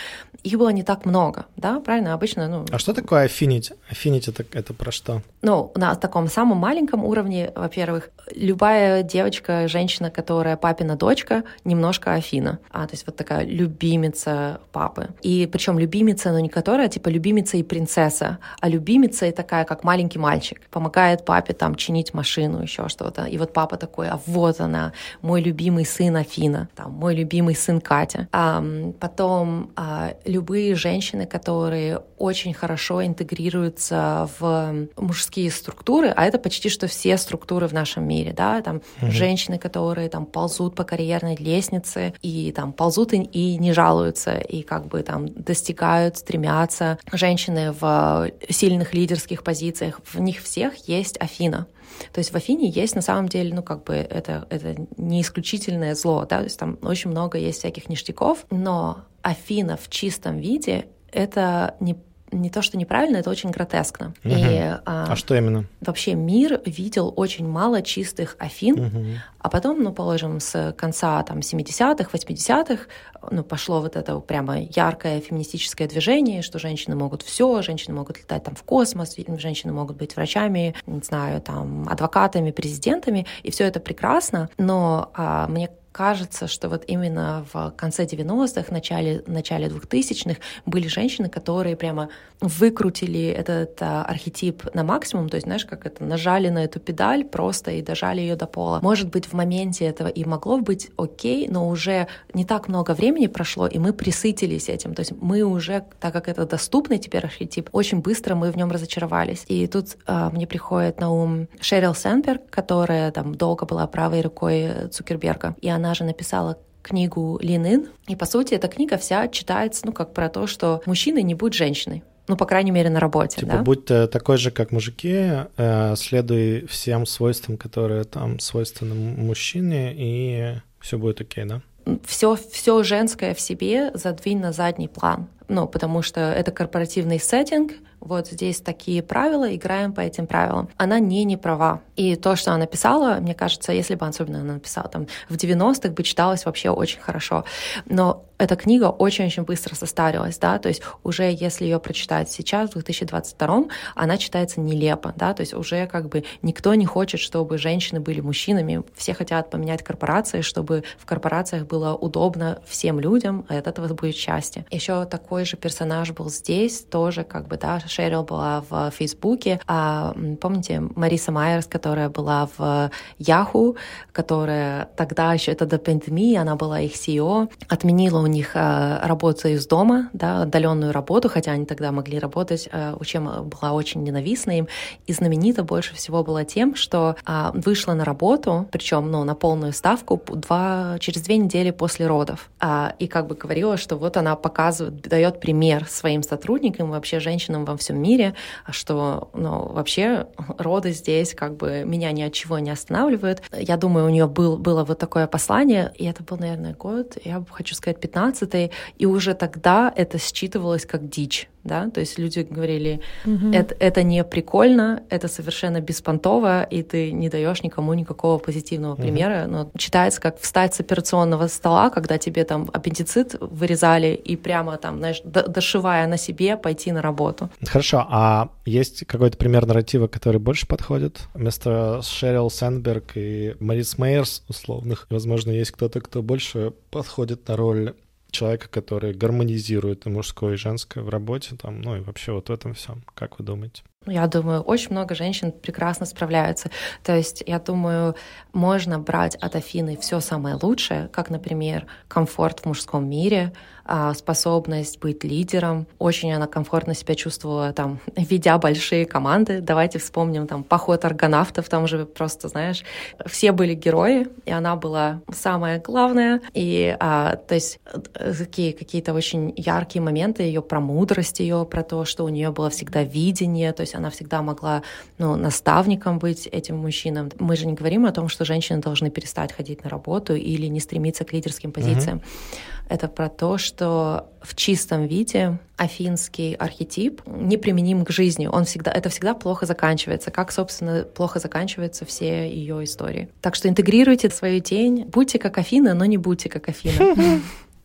их 0.44 0.58
было 0.58 0.70
не 0.70 0.84
так 0.84 1.06
много, 1.06 1.46
да, 1.56 1.80
правильно? 1.80 2.14
Обычно, 2.14 2.48
ну... 2.48 2.66
А 2.72 2.80
что 2.80 2.94
такое 3.08 3.28
affinity? 3.28 3.74
Affinity 3.90 4.30
это, 4.30 4.46
это 4.52 4.74
про 4.74 4.92
что? 4.92 5.22
Ну, 5.42 5.72
на 5.76 5.96
таком 5.96 6.28
самом 6.28 6.58
маленьком 6.58 7.06
уровне, 7.06 7.52
во-первых, 7.56 8.10
любая 8.36 9.02
девочка, 9.02 9.68
женщина, 9.70 10.12
которая 10.12 10.58
папина 10.58 10.98
дочка, 10.98 11.44
немножко 11.64 12.14
Афина. 12.14 12.60
А, 12.72 12.86
то 12.86 12.94
есть 12.94 13.08
вот 13.08 13.16
такая 13.16 13.46
любимица 13.46 14.60
папы. 14.74 15.08
И 15.22 15.48
причем 15.50 15.80
любимица, 15.80 16.32
но 16.32 16.40
не 16.40 16.50
которая, 16.50 16.90
типа 16.90 17.08
любимица 17.08 17.56
и 17.56 17.64
принцесса, 17.64 18.40
а 18.60 18.68
любимица 18.68 19.26
и 19.26 19.32
такая, 19.32 19.64
как 19.64 19.86
маленький 19.86 20.20
мальчик. 20.20 20.60
Помогает 20.70 21.24
папе 21.24 21.54
там 21.54 21.76
чинить 21.76 22.14
машину, 22.14 22.62
еще 22.62 22.90
что-то. 22.90 23.24
И 23.24 23.38
вот 23.38 23.54
папа 23.54 23.78
такой, 23.78 24.10
а 24.10 24.20
вот 24.26 24.60
она, 24.60 24.92
мой 25.22 25.42
любимый 25.42 25.86
сын 25.86 26.16
Афина, 26.18 26.68
там, 26.76 26.92
мой 26.92 27.16
любимый 27.16 27.56
сын 27.56 27.80
Катя. 27.80 28.28
А, 28.34 28.62
потом 29.00 29.72
а, 29.78 30.14
любые 30.26 30.76
женщины, 30.76 31.26
которые 31.26 32.02
очень 32.18 32.54
хорошо 32.54 32.97
интегрируются 33.06 34.30
в 34.40 34.88
мужские 34.98 35.52
структуры, 35.52 36.10
а 36.10 36.26
это 36.26 36.38
почти 36.40 36.70
что 36.70 36.88
все 36.88 37.18
структуры 37.18 37.68
в 37.68 37.74
нашем 37.74 38.08
мире, 38.08 38.34
да, 38.34 38.62
там 38.62 38.82
угу. 39.02 39.12
женщины, 39.12 39.58
которые 39.58 40.10
там 40.10 40.26
ползут 40.26 40.76
по 40.76 40.84
карьерной 40.84 41.36
лестнице 41.36 42.14
и 42.22 42.52
там 42.52 42.74
ползут 42.74 43.14
и, 43.14 43.18
и 43.18 43.58
не 43.58 43.74
жалуются, 43.74 44.38
и 44.38 44.62
как 44.62 44.88
бы 44.88 45.04
там 45.04 45.28
достигают, 45.28 46.18
стремятся. 46.18 46.98
Женщины 47.12 47.72
в 47.72 48.32
сильных 48.50 48.94
лидерских 48.94 49.44
позициях, 49.44 50.02
в 50.04 50.20
них 50.20 50.42
всех 50.42 50.88
есть 50.88 51.18
Афина. 51.20 51.68
То 52.12 52.20
есть 52.20 52.32
в 52.32 52.36
Афине 52.36 52.70
есть 52.70 52.96
на 52.96 53.02
самом 53.02 53.28
деле, 53.28 53.54
ну 53.54 53.64
как 53.64 53.84
бы 53.84 53.96
это, 53.96 54.46
это 54.50 54.76
не 54.98 55.22
исключительное 55.22 55.96
зло, 55.96 56.26
да, 56.30 56.40
то 56.40 56.44
есть 56.44 56.60
там 56.60 56.78
очень 56.82 57.10
много 57.10 57.38
есть 57.38 57.60
всяких 57.60 57.90
ништяков, 57.90 58.46
но 58.50 59.06
Афина 59.22 59.78
в 59.78 59.90
чистом 59.90 60.38
виде 60.38 60.88
это 61.12 61.76
не 61.80 61.96
не 62.32 62.50
то, 62.50 62.62
что 62.62 62.78
неправильно, 62.78 63.18
это 63.18 63.30
очень 63.30 63.52
гротескно. 63.52 64.14
Угу. 64.24 64.34
И, 64.34 64.58
а, 64.60 64.80
а 64.86 65.16
что 65.16 65.36
именно? 65.36 65.66
Вообще 65.82 66.14
мир 66.14 66.62
видел 66.66 67.14
очень 67.16 67.48
мало 67.48 67.82
чистых 67.82 68.36
Афин, 68.40 68.86
угу. 68.86 69.06
а 69.40 69.50
потом, 69.50 69.82
ну, 69.82 69.94
положим, 69.94 70.40
с 70.40 70.74
конца 70.78 71.24
там 71.24 71.40
70-х, 71.40 72.10
80-х, 72.12 72.84
ну, 73.32 73.44
пошло 73.44 73.82
вот 73.82 73.96
это 73.96 74.20
прямо 74.20 74.60
яркое 74.60 75.22
феминистическое 75.22 75.88
движение, 75.88 76.42
что 76.42 76.60
женщины 76.60 76.96
могут 76.96 77.22
все, 77.22 77.62
женщины 77.62 77.96
могут 77.96 78.18
летать 78.18 78.44
там 78.44 78.56
в 78.56 78.64
космос, 78.64 79.16
женщины 79.38 79.72
могут 79.74 79.98
быть 79.98 80.16
врачами, 80.16 80.76
не 80.86 81.02
знаю, 81.02 81.42
там, 81.42 81.88
адвокатами, 81.90 82.52
президентами, 82.52 83.26
и 83.44 83.52
все 83.52 83.66
это 83.66 83.80
прекрасно, 83.80 84.50
но 84.58 85.12
а, 85.14 85.48
мне 85.48 85.70
кажется, 85.98 86.48
что 86.48 86.70
вот 86.70 86.84
именно 86.86 87.44
в 87.52 87.74
конце 87.76 88.06
90-х, 88.06 88.72
начале, 88.72 89.24
начале 89.26 89.68
2000-х 89.68 90.40
были 90.68 90.88
женщины, 90.88 91.28
которые 91.28 91.76
прямо 91.76 92.10
выкрутили 92.40 93.26
этот 93.26 93.82
а, 93.82 94.04
архетип 94.04 94.64
на 94.76 94.84
максимум, 94.84 95.28
то 95.28 95.38
есть, 95.38 95.48
знаешь, 95.48 95.66
как 95.66 95.88
это, 95.88 96.04
нажали 96.04 96.50
на 96.50 96.64
эту 96.64 96.80
педаль 96.80 97.26
просто 97.26 97.72
и 97.72 97.82
дожали 97.82 98.22
ее 98.22 98.36
до 98.36 98.46
пола. 98.46 98.80
Может 98.84 99.10
быть, 99.10 99.26
в 99.26 99.34
моменте 99.34 99.86
этого 99.86 100.08
и 100.08 100.24
могло 100.24 100.60
быть 100.60 100.92
окей, 100.98 101.48
но 101.50 101.68
уже 101.68 102.08
не 102.34 102.46
так 102.46 102.68
много 102.68 102.92
времени 102.94 103.26
прошло, 103.26 103.66
и 103.66 103.80
мы 103.80 103.92
присытились 103.92 104.70
этим. 104.70 104.94
То 104.94 105.00
есть 105.00 105.14
мы 105.20 105.42
уже, 105.42 105.84
так 106.00 106.14
как 106.14 106.28
это 106.28 106.46
доступный 106.46 107.00
теперь 107.00 107.26
архетип, 107.26 107.70
очень 107.72 108.02
быстро 108.02 108.36
мы 108.36 108.52
в 108.52 108.56
нем 108.56 108.70
разочаровались. 108.70 109.46
И 109.48 109.66
тут 109.66 109.98
а, 110.06 110.30
мне 110.30 110.46
приходит 110.46 111.00
на 111.00 111.12
ум 111.12 111.48
Шерил 111.60 111.96
Сенберг, 111.96 112.42
которая 112.52 113.12
там 113.12 113.34
долго 113.34 113.66
была 113.66 113.88
правой 113.88 114.22
рукой 114.22 114.90
Цукерберга, 114.92 115.56
и 115.62 115.70
она 115.70 115.87
же 115.94 116.04
написала 116.04 116.58
книгу 116.82 117.38
Линин, 117.42 117.90
и 118.08 118.16
по 118.16 118.26
сути 118.26 118.54
эта 118.54 118.68
книга 118.68 118.98
вся 118.98 119.28
читается, 119.28 119.86
ну 119.86 119.92
как 119.92 120.14
про 120.14 120.30
то, 120.30 120.48
что 120.48 120.82
мужчина 120.86 121.22
не 121.22 121.36
будет 121.36 121.54
женщиной. 121.54 122.04
Ну, 122.28 122.36
по 122.36 122.46
крайней 122.46 122.72
мере, 122.72 122.90
на 122.90 123.00
работе, 123.00 123.40
типа, 123.40 123.54
да? 123.54 123.62
будь 123.62 123.86
такой 123.86 124.38
же, 124.38 124.52
как 124.52 124.72
мужики, 124.72 125.32
э, 125.56 125.96
следуй 125.96 126.68
всем 126.68 127.06
свойствам, 127.06 127.56
которые 127.56 128.04
там 128.04 128.40
свойственны 128.40 128.96
мужчине, 128.96 129.94
и 129.96 130.56
все 130.82 130.98
будет 130.98 131.22
окей, 131.22 131.46
да? 131.46 131.62
Все, 132.06 132.36
все 132.36 132.84
женское 132.84 133.34
в 133.34 133.40
себе 133.40 133.92
задвинь 133.94 134.40
на 134.40 134.52
задний 134.52 134.90
план. 134.90 135.28
Ну, 135.48 135.68
потому 135.68 136.02
что 136.02 136.20
это 136.20 136.52
корпоративный 136.52 137.20
сеттинг, 137.20 137.74
вот 138.00 138.28
здесь 138.28 138.62
такие 138.62 139.02
правила, 139.04 139.54
играем 139.54 139.94
по 139.94 140.02
этим 140.02 140.28
правилам. 140.28 140.70
Она 140.78 141.00
не 141.00 141.24
не 141.24 141.38
права. 141.38 141.82
И 141.96 142.16
то, 142.16 142.36
что 142.36 142.52
она 142.52 142.60
написала, 142.60 143.20
мне 143.20 143.34
кажется, 143.34 143.72
если 143.72 143.96
бы 143.96 144.08
особенно 144.08 144.42
она 144.42 144.54
написала 144.54 144.88
там 144.88 145.08
в 145.30 145.36
90-х, 145.36 145.90
бы 145.90 146.04
читалось 146.04 146.46
вообще 146.46 146.70
очень 146.70 147.00
хорошо. 147.02 147.44
Но 147.86 148.27
эта 148.38 148.56
книга 148.56 148.86
очень-очень 148.86 149.44
быстро 149.44 149.76
состарилась, 149.76 150.38
да, 150.38 150.60
то 150.60 150.70
есть 150.70 150.82
уже 151.04 151.24
если 151.32 151.66
ее 151.66 151.80
прочитать 151.80 152.32
сейчас, 152.32 152.70
в 152.70 152.74
2022, 152.74 153.66
она 153.96 154.18
читается 154.18 154.60
нелепо, 154.60 155.14
да, 155.16 155.34
то 155.34 155.42
есть 155.42 155.54
уже 155.54 155.88
как 155.88 156.10
бы 156.10 156.24
никто 156.42 156.74
не 156.76 156.86
хочет, 156.86 157.20
чтобы 157.20 157.58
женщины 157.58 158.00
были 158.00 158.22
мужчинами, 158.22 158.84
все 158.96 159.14
хотят 159.14 159.50
поменять 159.50 159.84
корпорации, 159.84 160.42
чтобы 160.42 160.84
в 160.98 161.06
корпорациях 161.06 161.66
было 161.66 161.96
удобно 161.96 162.62
всем 162.68 163.00
людям, 163.00 163.46
а 163.50 163.58
от 163.58 163.68
этого 163.68 163.94
будет 163.94 164.16
счастье. 164.16 164.66
Еще 164.70 165.06
такой 165.06 165.46
же 165.46 165.58
персонаж 165.58 166.12
был 166.12 166.30
здесь, 166.30 166.82
тоже 166.82 167.24
как 167.24 167.48
бы, 167.48 167.58
да, 167.58 167.80
Шерил 167.88 168.24
была 168.24 168.64
в 168.70 168.92
Фейсбуке, 168.92 169.60
а, 169.68 170.14
помните, 170.40 170.82
Мариса 170.96 171.32
Майерс, 171.32 171.66
которая 171.66 172.10
была 172.10 172.50
в 172.58 172.92
Яху, 173.18 173.78
которая 174.12 174.90
тогда 174.96 175.34
еще 175.34 175.52
это 175.52 175.66
до 175.66 175.80
пандемии, 175.80 176.36
она 176.36 176.56
была 176.56 176.82
их 176.82 176.94
CEO, 176.94 177.50
отменила 177.68 178.27
у 178.28 178.30
них 178.30 178.52
э, 178.56 179.00
работу 179.04 179.48
из 179.48 179.66
дома, 179.66 180.10
да, 180.14 180.42
отдаленную 180.44 180.92
работу, 180.92 181.30
хотя 181.30 181.52
они 181.54 181.66
тогда 181.66 181.92
могли 181.92 182.20
работать, 182.20 182.68
э, 182.72 182.94
чем 183.06 183.50
была 183.50 183.72
очень 183.72 184.04
ненавистна 184.04 184.58
им. 184.60 184.68
И 185.08 185.14
знаменита 185.14 185.64
больше 185.64 185.96
всего 185.96 186.24
была 186.24 186.44
тем, 186.44 186.76
что 186.76 187.16
а, 187.26 187.52
вышла 187.54 187.94
на 187.94 188.04
работу, 188.04 188.68
причем 188.72 189.10
ну, 189.10 189.24
на 189.24 189.34
полную 189.34 189.72
ставку 189.74 190.22
два, 190.28 190.98
через 191.00 191.22
две 191.22 191.38
недели 191.38 191.72
после 191.72 192.06
родов. 192.06 192.50
А, 192.60 192.94
и 193.00 193.08
как 193.08 193.28
бы 193.28 193.36
говорила, 193.36 193.78
что 193.78 193.96
вот 193.96 194.18
она 194.18 194.36
показывает, 194.36 195.02
дает 195.02 195.40
пример 195.40 195.88
своим 195.88 196.22
сотрудникам, 196.22 196.92
вообще 196.92 197.20
женщинам 197.20 197.64
во 197.66 197.78
всем 197.78 198.02
мире, 198.02 198.34
что 198.70 199.30
ну, 199.34 199.70
вообще 199.72 200.28
роды 200.58 200.92
здесь 200.92 201.34
как 201.34 201.56
бы 201.56 201.84
меня 201.86 202.12
ни 202.12 202.22
от 202.22 202.34
чего 202.34 202.60
не 202.60 202.72
останавливают. 202.72 203.42
Я 203.58 203.78
думаю, 203.78 204.06
у 204.08 204.10
нее 204.10 204.28
был, 204.28 204.58
было 204.58 204.84
вот 204.84 205.00
такое 205.00 205.28
послание, 205.28 205.94
и 205.96 206.06
это 206.06 206.24
был, 206.24 206.38
наверное, 206.38 206.74
год, 206.74 207.18
я 207.24 207.44
хочу 207.50 207.74
сказать, 207.74 208.02
15 208.02 208.17
15 208.18 208.72
и 208.98 209.06
уже 209.06 209.34
тогда 209.34 209.94
это 209.96 210.18
считывалось 210.18 210.86
как 210.86 211.10
дичь 211.10 211.50
да, 211.68 211.90
то 211.90 212.00
есть 212.00 212.18
люди 212.18 212.48
говорили, 212.50 213.02
угу. 213.26 213.52
это, 213.52 213.76
это 213.80 214.04
не 214.04 214.24
прикольно, 214.24 215.04
это 215.10 215.28
совершенно 215.28 215.82
беспонтово, 215.82 216.64
и 216.64 216.82
ты 216.82 217.12
не 217.12 217.30
даешь 217.30 217.62
никому 217.62 217.94
никакого 217.94 218.40
позитивного 218.40 218.94
угу. 218.94 219.02
примера, 219.02 219.46
но 219.48 219.70
читается 219.78 220.22
как 220.22 220.40
встать 220.40 220.74
с 220.74 220.80
операционного 220.80 221.48
стола, 221.48 221.90
когда 221.90 222.18
тебе 222.18 222.44
там 222.46 222.70
аппендицит 222.74 223.36
вырезали, 223.40 224.14
и 224.14 224.36
прямо 224.36 224.78
там, 224.78 224.98
знаешь, 224.98 225.22
дошивая 225.24 226.08
на 226.08 226.18
себе, 226.18 226.58
пойти 226.58 226.92
на 226.92 227.02
работу. 227.02 227.50
Хорошо, 227.66 228.06
а 228.10 228.50
есть 228.66 229.06
какой-то 229.06 229.38
пример 229.38 229.66
нарратива, 229.66 230.08
который 230.08 230.40
больше 230.40 230.68
подходит? 230.68 231.20
Вместо 231.34 232.02
Шерил 232.02 232.50
Сенберг 232.50 233.12
и 233.16 233.56
Марис 233.60 233.98
Мейерс 233.98 234.44
условных, 234.48 235.08
возможно, 235.10 235.52
есть 235.52 235.72
кто-то, 235.72 236.00
кто 236.00 236.22
больше 236.22 236.74
подходит 236.90 237.48
на 237.48 237.58
роль 237.58 237.94
человека, 238.32 238.68
который 238.68 239.14
гармонизирует 239.14 240.06
и 240.06 240.10
мужское, 240.10 240.54
и 240.54 240.58
женское 240.58 241.02
в 241.02 241.10
работе, 241.10 241.56
там, 241.56 241.82
ну 241.82 241.96
и 241.96 242.02
вообще 242.02 242.32
вот 242.32 242.50
в 242.50 242.52
этом 242.52 242.74
всем. 242.74 243.04
Как 243.14 243.40
вы 243.40 243.46
думаете? 243.46 243.84
Я 244.08 244.28
думаю, 244.28 244.62
очень 244.62 244.92
много 244.92 245.16
женщин 245.16 245.52
прекрасно 245.52 246.06
справляются. 246.06 246.70
То 247.04 247.16
есть, 247.16 247.44
я 247.46 247.60
думаю, 247.60 248.16
можно 248.54 249.00
брать 249.00 249.36
от 249.36 249.56
Афины 249.56 249.98
все 249.98 250.20
самое 250.20 250.58
лучшее, 250.62 251.10
как, 251.10 251.30
например, 251.30 251.86
комфорт 252.08 252.62
в 252.62 252.66
мужском 252.66 253.08
мире, 253.08 253.54
а, 253.90 254.14
способность 254.14 255.00
быть 255.00 255.24
лидером. 255.24 255.88
Очень 255.98 256.34
она 256.34 256.46
комфортно 256.46 256.94
себя 256.94 257.16
чувствовала, 257.16 257.72
там, 257.72 258.00
ведя 258.16 258.58
большие 258.58 259.06
команды. 259.06 259.62
Давайте 259.62 259.98
вспомним 260.00 260.46
там 260.46 260.64
поход 260.64 261.06
аргонавтов, 261.06 261.70
там 261.70 261.88
же 261.88 262.06
просто, 262.06 262.50
знаешь, 262.50 262.84
все 263.26 263.54
были 263.54 263.74
герои, 263.74 264.28
и 264.46 264.52
она 264.52 264.76
была 264.76 265.22
самая 265.32 265.80
главная. 265.80 266.42
И, 266.54 266.96
а, 267.00 267.38
то 267.38 267.56
есть, 267.56 267.80
э, 268.16 268.34
такие 268.34 268.74
какие-то 268.74 269.14
очень 269.14 269.54
яркие 269.56 270.02
моменты 270.02 270.44
ее 270.44 270.62
про 270.62 270.82
мудрость 270.82 271.40
ее, 271.40 271.66
про 271.66 271.84
то, 271.84 272.04
что 272.04 272.26
у 272.26 272.30
нее 272.30 272.52
было 272.52 272.70
всегда 272.70 273.04
видение, 273.04 273.72
то 273.72 273.82
есть 273.82 273.96
она 273.98 274.10
всегда 274.10 274.42
могла 274.42 274.84
ну, 275.18 275.36
наставником 275.36 276.20
быть 276.20 276.48
этим 276.48 276.78
мужчинам. 276.78 277.32
Мы 277.40 277.56
же 277.56 277.66
не 277.66 277.74
говорим 277.74 278.06
о 278.06 278.12
том, 278.12 278.30
что 278.30 278.46
женщины 278.46 278.80
должны 278.80 279.10
перестать 279.10 279.52
ходить 279.52 279.84
на 279.84 279.90
работу 279.90 280.36
или 280.36 280.68
не 280.68 280.80
стремиться 280.80 281.26
к 281.26 281.34
лидерским 281.34 281.72
позициям. 281.72 282.18
Uh-huh. 282.18 282.60
Это 282.90 283.10
про 283.10 283.28
то, 283.28 283.58
что 283.58 284.30
в 284.42 284.56
чистом 284.56 285.08
виде 285.08 285.60
афинский 285.76 286.54
архетип 286.54 287.22
неприменим 287.26 288.06
к 288.06 288.12
жизни. 288.12 288.48
Он 288.48 288.64
всегда, 288.64 288.92
это 288.92 289.10
всегда 289.10 289.34
плохо 289.34 289.66
заканчивается, 289.66 290.32
как, 290.32 290.52
собственно, 290.52 291.04
плохо 291.04 291.40
заканчиваются 291.40 292.06
все 292.06 292.50
ее 292.50 292.84
истории. 292.84 293.30
Так 293.42 293.56
что 293.56 293.68
интегрируйте 293.68 294.30
свою 294.30 294.62
тень, 294.62 295.04
будьте 295.06 295.38
как 295.38 295.58
Афина, 295.58 295.94
но 295.94 296.06
не 296.06 296.18
будьте 296.18 296.50
как 296.50 296.70
Афина. 296.70 297.42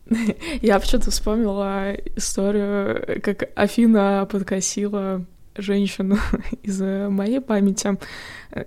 Я 0.61 0.79
почему-то 0.79 1.11
вспомнила 1.11 1.93
историю, 2.15 3.21
как 3.21 3.49
Афина 3.55 4.27
подкосила 4.29 5.25
женщину 5.55 6.17
из 6.63 6.79
моей 6.81 7.41
памяти. 7.41 7.97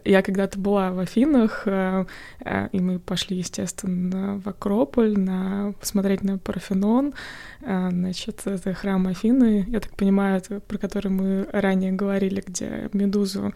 Я 0.04 0.22
когда-то 0.22 0.58
была 0.58 0.90
в 0.90 0.98
Афинах, 0.98 1.62
э, 1.66 2.06
э, 2.40 2.68
и 2.72 2.80
мы 2.80 2.98
пошли, 2.98 3.36
естественно, 3.38 4.40
в 4.44 4.48
Акрополь 4.48 5.18
на 5.18 5.74
посмотреть 5.80 6.22
на 6.22 6.38
Парфенон. 6.38 7.14
Э, 7.62 7.88
значит, 7.90 8.42
это 8.46 8.74
храм 8.74 9.06
Афины, 9.06 9.64
я 9.68 9.80
так 9.80 9.92
понимаю, 9.96 10.38
это, 10.38 10.60
про 10.60 10.78
который 10.78 11.10
мы 11.10 11.48
ранее 11.52 11.92
говорили, 11.92 12.42
где 12.46 12.90
Медузу 12.92 13.52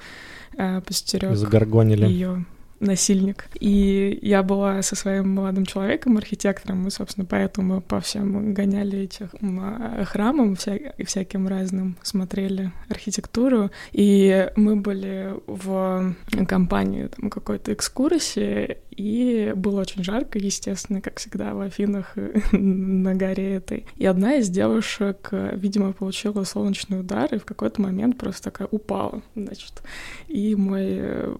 постерег 0.86 1.30
ее 2.06 2.44
насильник. 2.80 3.46
И 3.60 4.18
я 4.22 4.42
была 4.42 4.82
со 4.82 4.96
своим 4.96 5.34
молодым 5.34 5.66
человеком, 5.66 6.16
архитектором, 6.16 6.82
мы, 6.82 6.90
собственно, 6.90 7.26
поэтому 7.26 7.80
по 7.80 8.00
всем 8.00 8.54
гоняли 8.54 9.00
этих 9.00 9.30
храмам 10.08 10.56
вся, 10.56 10.78
всяким 11.04 11.46
разным, 11.46 11.96
смотрели 12.02 12.72
архитектуру. 12.88 13.70
И 13.92 14.50
мы 14.56 14.76
были 14.76 15.34
в 15.46 16.14
компании 16.48 17.06
там, 17.06 17.30
какой-то 17.30 17.72
экскурсии, 17.72 18.78
и 18.90 19.52
было 19.54 19.82
очень 19.82 20.04
жарко, 20.04 20.38
естественно, 20.38 21.00
как 21.00 21.18
всегда 21.18 21.54
в 21.54 21.60
Афинах 21.60 22.16
на 22.52 23.14
горе 23.14 23.54
этой. 23.54 23.86
И 23.96 24.06
одна 24.06 24.34
из 24.36 24.48
девушек, 24.48 25.28
видимо, 25.32 25.92
получила 25.92 26.44
солнечный 26.44 27.00
удар 27.00 27.32
и 27.34 27.38
в 27.38 27.44
какой-то 27.44 27.80
момент 27.82 28.18
просто 28.18 28.44
такая 28.44 28.68
упала, 28.70 29.22
значит. 29.34 29.82
И 30.28 30.54
мой 30.54 31.36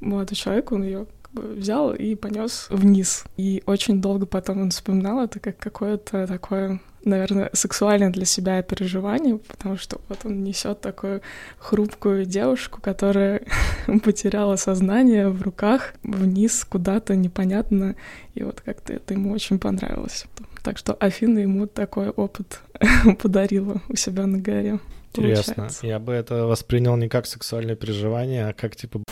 молодой 0.00 0.36
человек, 0.36 0.72
он 0.72 0.84
ее 0.84 1.06
взял 1.32 1.94
и 1.94 2.14
понес 2.14 2.66
вниз. 2.70 3.24
И 3.36 3.62
очень 3.66 4.00
долго 4.00 4.26
потом 4.26 4.62
он 4.62 4.70
вспоминал 4.70 5.22
это 5.22 5.38
как 5.40 5.58
какое-то 5.58 6.26
такое 6.26 6.80
наверное, 7.06 7.50
сексуальное 7.52 8.10
для 8.10 8.24
себя 8.24 8.60
переживание, 8.62 9.38
потому 9.38 9.76
что 9.76 10.00
вот 10.08 10.18
он 10.24 10.42
несет 10.42 10.80
такую 10.80 11.22
хрупкую 11.58 12.26
девушку, 12.26 12.80
которая 12.82 13.42
потеряла 14.04 14.56
сознание 14.56 15.28
в 15.28 15.40
руках 15.40 15.94
вниз 16.02 16.64
куда-то 16.64 17.14
непонятно, 17.14 17.94
и 18.34 18.42
вот 18.42 18.60
как-то 18.60 18.92
это 18.92 19.14
ему 19.14 19.32
очень 19.32 19.58
понравилось. 19.58 20.26
Так 20.64 20.78
что 20.78 20.94
Афина 20.94 21.38
ему 21.38 21.68
такой 21.68 22.08
опыт 22.08 22.60
подарила 23.22 23.80
у 23.88 23.94
себя 23.94 24.26
на 24.26 24.38
горе. 24.38 24.80
Интересно. 25.14 25.54
Получается. 25.54 25.86
Я 25.86 25.98
бы 25.98 26.12
это 26.12 26.44
воспринял 26.46 26.96
не 26.96 27.08
как 27.08 27.26
сексуальное 27.26 27.76
переживание, 27.76 28.48
а 28.48 28.52
как 28.52 28.76
типа 28.76 29.02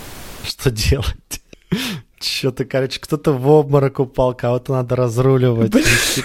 что 0.64 0.70
делать? 0.70 1.40
Что-то, 2.20 2.64
короче, 2.64 3.00
кто-то 3.00 3.32
в 3.32 3.46
обморок 3.48 3.98
упал, 3.98 4.34
кого-то 4.34 4.72
надо 4.72 4.96
разруливать, 4.96 5.72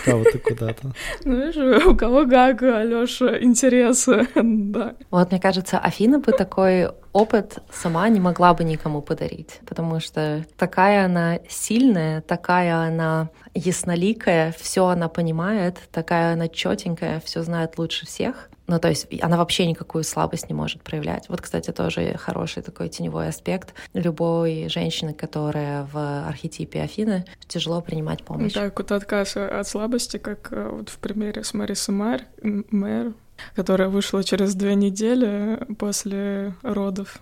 кого-то 0.06 0.40
куда-то. 0.40 0.94
Ну, 1.26 1.46
видишь, 1.46 1.86
у 1.86 1.94
кого 1.94 2.26
как, 2.26 2.62
Алёша, 2.62 3.44
интересы, 3.44 4.30
да. 4.36 4.96
Вот, 5.12 5.32
мне 5.32 5.42
кажется, 5.42 5.78
Афина 5.78 6.20
бы 6.20 6.32
такой 6.32 6.90
опыт 7.12 7.58
сама 7.74 8.08
не 8.08 8.22
могла 8.22 8.54
бы 8.54 8.64
никому 8.64 9.02
подарить, 9.02 9.60
потому 9.68 10.00
что 10.00 10.46
такая 10.58 11.06
она 11.06 11.40
сильная, 11.50 12.22
такая 12.22 12.78
она 12.78 13.30
ясноликая, 13.54 14.56
все 14.58 14.88
она 14.88 15.10
понимает, 15.10 15.80
такая 15.92 16.34
она 16.34 16.48
четенькая, 16.48 17.22
все 17.26 17.44
знает 17.44 17.78
лучше 17.78 18.06
всех. 18.06 18.50
Ну, 18.70 18.80
то 18.80 18.88
есть 18.88 19.08
она 19.22 19.38
вообще 19.38 19.66
никакую 19.66 20.04
слабость 20.04 20.48
не 20.48 20.54
может 20.54 20.84
проявлять. 20.84 21.28
Вот, 21.28 21.42
кстати, 21.42 21.72
тоже 21.72 22.16
хороший 22.18 22.62
такой 22.62 22.88
теневой 22.90 23.30
аспект. 23.30 23.74
Любой 23.94 24.70
женщины, 24.70 25.14
которая 25.14 25.88
в 25.92 26.28
архетипе 26.28 26.84
Афины, 26.84 27.26
тяжело 27.48 27.82
принимать 27.82 28.24
помощь. 28.24 28.54
Так, 28.54 28.78
вот 28.78 28.92
отказ 28.92 29.36
от 29.38 29.68
слабости, 29.68 30.18
как 30.18 30.50
э, 30.52 30.70
вот 30.72 30.90
в 30.90 31.00
примере 31.00 31.44
с 31.44 31.56
Марисой 31.56 31.96
Мэр, 31.96 32.22
Мэр 32.44 33.14
которая 33.56 33.90
вышла 33.90 34.24
через 34.24 34.54
две 34.54 34.76
недели 34.76 35.60
после 35.78 36.54
родов. 36.62 37.20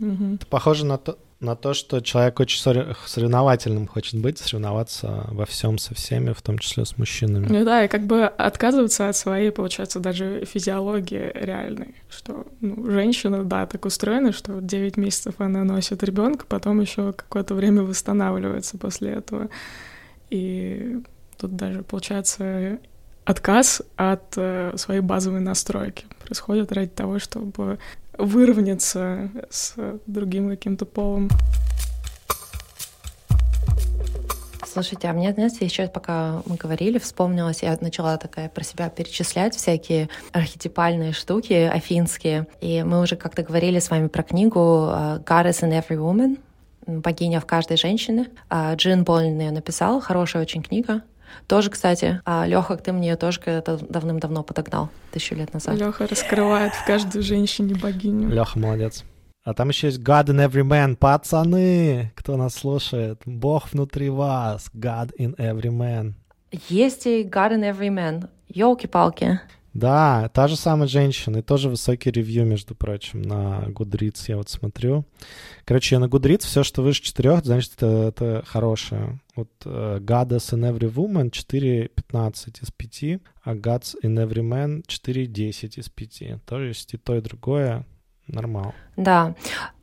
Угу. 0.00 0.38
Похоже 0.48 0.86
на 0.86 0.96
то, 0.96 1.18
на 1.38 1.54
то, 1.54 1.74
что 1.74 2.00
человек 2.00 2.40
очень 2.40 2.58
соревновательным 2.60 3.86
хочет 3.86 4.20
быть, 4.20 4.38
соревноваться 4.38 5.26
во 5.28 5.44
всем 5.44 5.76
со 5.76 5.94
всеми, 5.94 6.32
в 6.32 6.40
том 6.40 6.58
числе 6.58 6.86
с 6.86 6.96
мужчинами. 6.96 7.46
Ну 7.46 7.64
да, 7.64 7.84
и 7.84 7.88
как 7.88 8.06
бы 8.06 8.24
отказываться 8.24 9.08
от 9.10 9.16
своей, 9.16 9.50
получается, 9.50 10.00
даже 10.00 10.46
физиологии 10.46 11.30
реальной, 11.34 11.94
что 12.08 12.46
ну, 12.60 12.90
женщина, 12.90 13.44
да, 13.44 13.66
так 13.66 13.84
устроена, 13.84 14.32
что 14.32 14.60
9 14.60 14.96
месяцев 14.96 15.34
она 15.38 15.64
носит 15.64 16.02
ребенка, 16.02 16.46
потом 16.48 16.80
еще 16.80 17.12
какое-то 17.12 17.54
время 17.54 17.82
восстанавливается 17.82 18.78
после 18.78 19.10
этого. 19.10 19.48
И 20.30 21.02
тут 21.36 21.54
даже, 21.54 21.82
получается, 21.82 22.78
отказ 23.26 23.82
от 23.96 24.34
э, 24.36 24.72
своей 24.76 25.00
базовой 25.00 25.40
настройки 25.40 26.06
происходит 26.24 26.72
ради 26.72 26.90
того, 26.90 27.18
чтобы 27.18 27.78
выровняться 28.18 29.30
с 29.50 29.74
другим 30.06 30.48
каким-то 30.48 30.84
полом. 30.86 31.30
Слушайте, 34.76 35.08
а 35.08 35.14
мне, 35.14 35.32
знаете, 35.32 35.64
еще 35.64 35.88
пока 35.88 36.42
мы 36.44 36.56
говорили, 36.56 36.98
вспомнилось, 36.98 37.62
я 37.62 37.78
начала 37.80 38.18
такая 38.18 38.50
про 38.50 38.62
себя 38.62 38.90
перечислять 38.90 39.56
всякие 39.56 40.10
архетипальные 40.32 41.14
штуки 41.14 41.54
афинские. 41.54 42.46
И 42.60 42.82
мы 42.82 43.00
уже 43.00 43.16
как-то 43.16 43.42
говорили 43.42 43.78
с 43.78 43.88
вами 43.88 44.08
про 44.08 44.22
книгу 44.22 44.90
э, 44.90 45.20
«Goddess 45.24 45.62
in 45.62 45.72
Every 45.72 45.96
Woman», 45.96 46.38
«Богиня 46.86 47.40
в 47.40 47.46
каждой 47.46 47.78
женщине». 47.78 48.28
А 48.50 48.74
Джин 48.74 49.04
Болин 49.04 49.40
ее 49.40 49.50
написал, 49.50 49.98
хорошая 50.00 50.42
очень 50.42 50.62
книга. 50.62 51.02
Тоже, 51.46 51.70
кстати, 51.70 52.20
а 52.24 52.46
Леха, 52.46 52.76
ты 52.76 52.92
мне 52.92 53.16
тоже 53.16 53.40
когда-то 53.40 53.78
давным-давно 53.88 54.42
подогнал, 54.42 54.90
тысячу 55.12 55.34
лет 55.34 55.52
назад. 55.54 55.76
Леха 55.76 56.06
раскрывает 56.06 56.72
в 56.74 56.84
каждой 56.86 57.22
женщине 57.22 57.74
богиню. 57.74 58.28
Леха 58.28 58.58
молодец. 58.58 59.04
А 59.44 59.54
там 59.54 59.68
еще 59.68 59.86
есть 59.86 60.00
God 60.00 60.26
in 60.26 60.44
every 60.44 60.64
man. 60.64 60.96
Пацаны, 60.96 62.12
кто 62.16 62.36
нас 62.36 62.54
слушает, 62.54 63.22
Бог 63.24 63.72
внутри 63.72 64.10
вас. 64.10 64.68
God 64.74 65.12
in 65.18 65.36
every 65.36 65.70
man. 65.70 66.14
Есть 66.68 67.06
и 67.06 67.22
God 67.22 67.52
in 67.52 67.62
every 67.62 67.90
man. 67.90 68.28
Елки-палки. 68.48 69.40
Да, 69.76 70.30
та 70.32 70.48
же 70.48 70.56
самая 70.56 70.88
женщина, 70.88 71.38
и 71.38 71.42
тоже 71.42 71.68
высокий 71.68 72.10
ревью, 72.10 72.46
между 72.46 72.74
прочим, 72.74 73.20
на 73.20 73.66
Goodreads 73.68 74.24
я 74.28 74.38
вот 74.38 74.48
смотрю. 74.48 75.04
Короче, 75.66 75.98
на 75.98 76.06
Goodreads 76.06 76.46
все, 76.46 76.62
что 76.62 76.82
выше 76.82 77.02
четырех, 77.02 77.44
значит, 77.44 77.74
это, 77.74 77.86
это 78.08 78.42
хорошее. 78.46 79.20
Вот 79.34 79.50
uh, 79.64 80.00
Goddess 80.00 80.54
in 80.54 80.72
Every 80.72 80.90
Woman 80.90 81.30
4.15 81.30 82.62
из 82.62 82.70
5, 82.70 83.20
а 83.44 83.54
Gods 83.54 83.96
in 84.02 84.14
Every 84.16 84.42
Man 84.42 84.82
4.10 84.86 85.78
из 85.78 85.90
5. 85.90 86.44
Тоже 86.46 86.68
есть 86.68 86.94
и 86.94 86.96
то, 86.96 87.14
и 87.14 87.20
другое. 87.20 87.84
Нормал. 88.28 88.74
Да, 88.96 89.36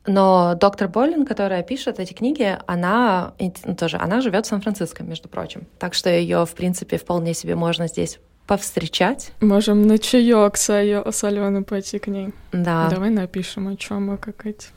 но 0.06 0.54
доктор 0.60 0.88
Боллин, 0.88 1.24
которая 1.24 1.62
пишет 1.62 1.98
эти 1.98 2.12
книги, 2.12 2.58
она 2.66 3.32
ну, 3.38 3.74
тоже, 3.74 3.96
она 3.96 4.20
живет 4.20 4.44
в 4.44 4.48
Сан-Франциско, 4.48 5.02
между 5.02 5.30
прочим. 5.30 5.66
Так 5.78 5.94
что 5.94 6.10
ее, 6.10 6.44
в 6.44 6.54
принципе, 6.54 6.98
вполне 6.98 7.32
себе 7.32 7.54
можно 7.54 7.88
здесь 7.88 8.18
повстречать. 8.46 9.32
Можем 9.40 9.86
на 9.86 9.98
чаек 9.98 10.56
с, 10.56 10.68
с 10.68 11.24
Аленой 11.24 11.62
пойти 11.62 11.98
к 11.98 12.06
ней. 12.06 12.32
Да. 12.52 12.88
Давай 12.90 13.10
напишем, 13.10 13.68
о 13.68 13.76
чем 13.76 14.06
мы 14.06 14.16
как 14.16 14.46
эти. 14.46 14.68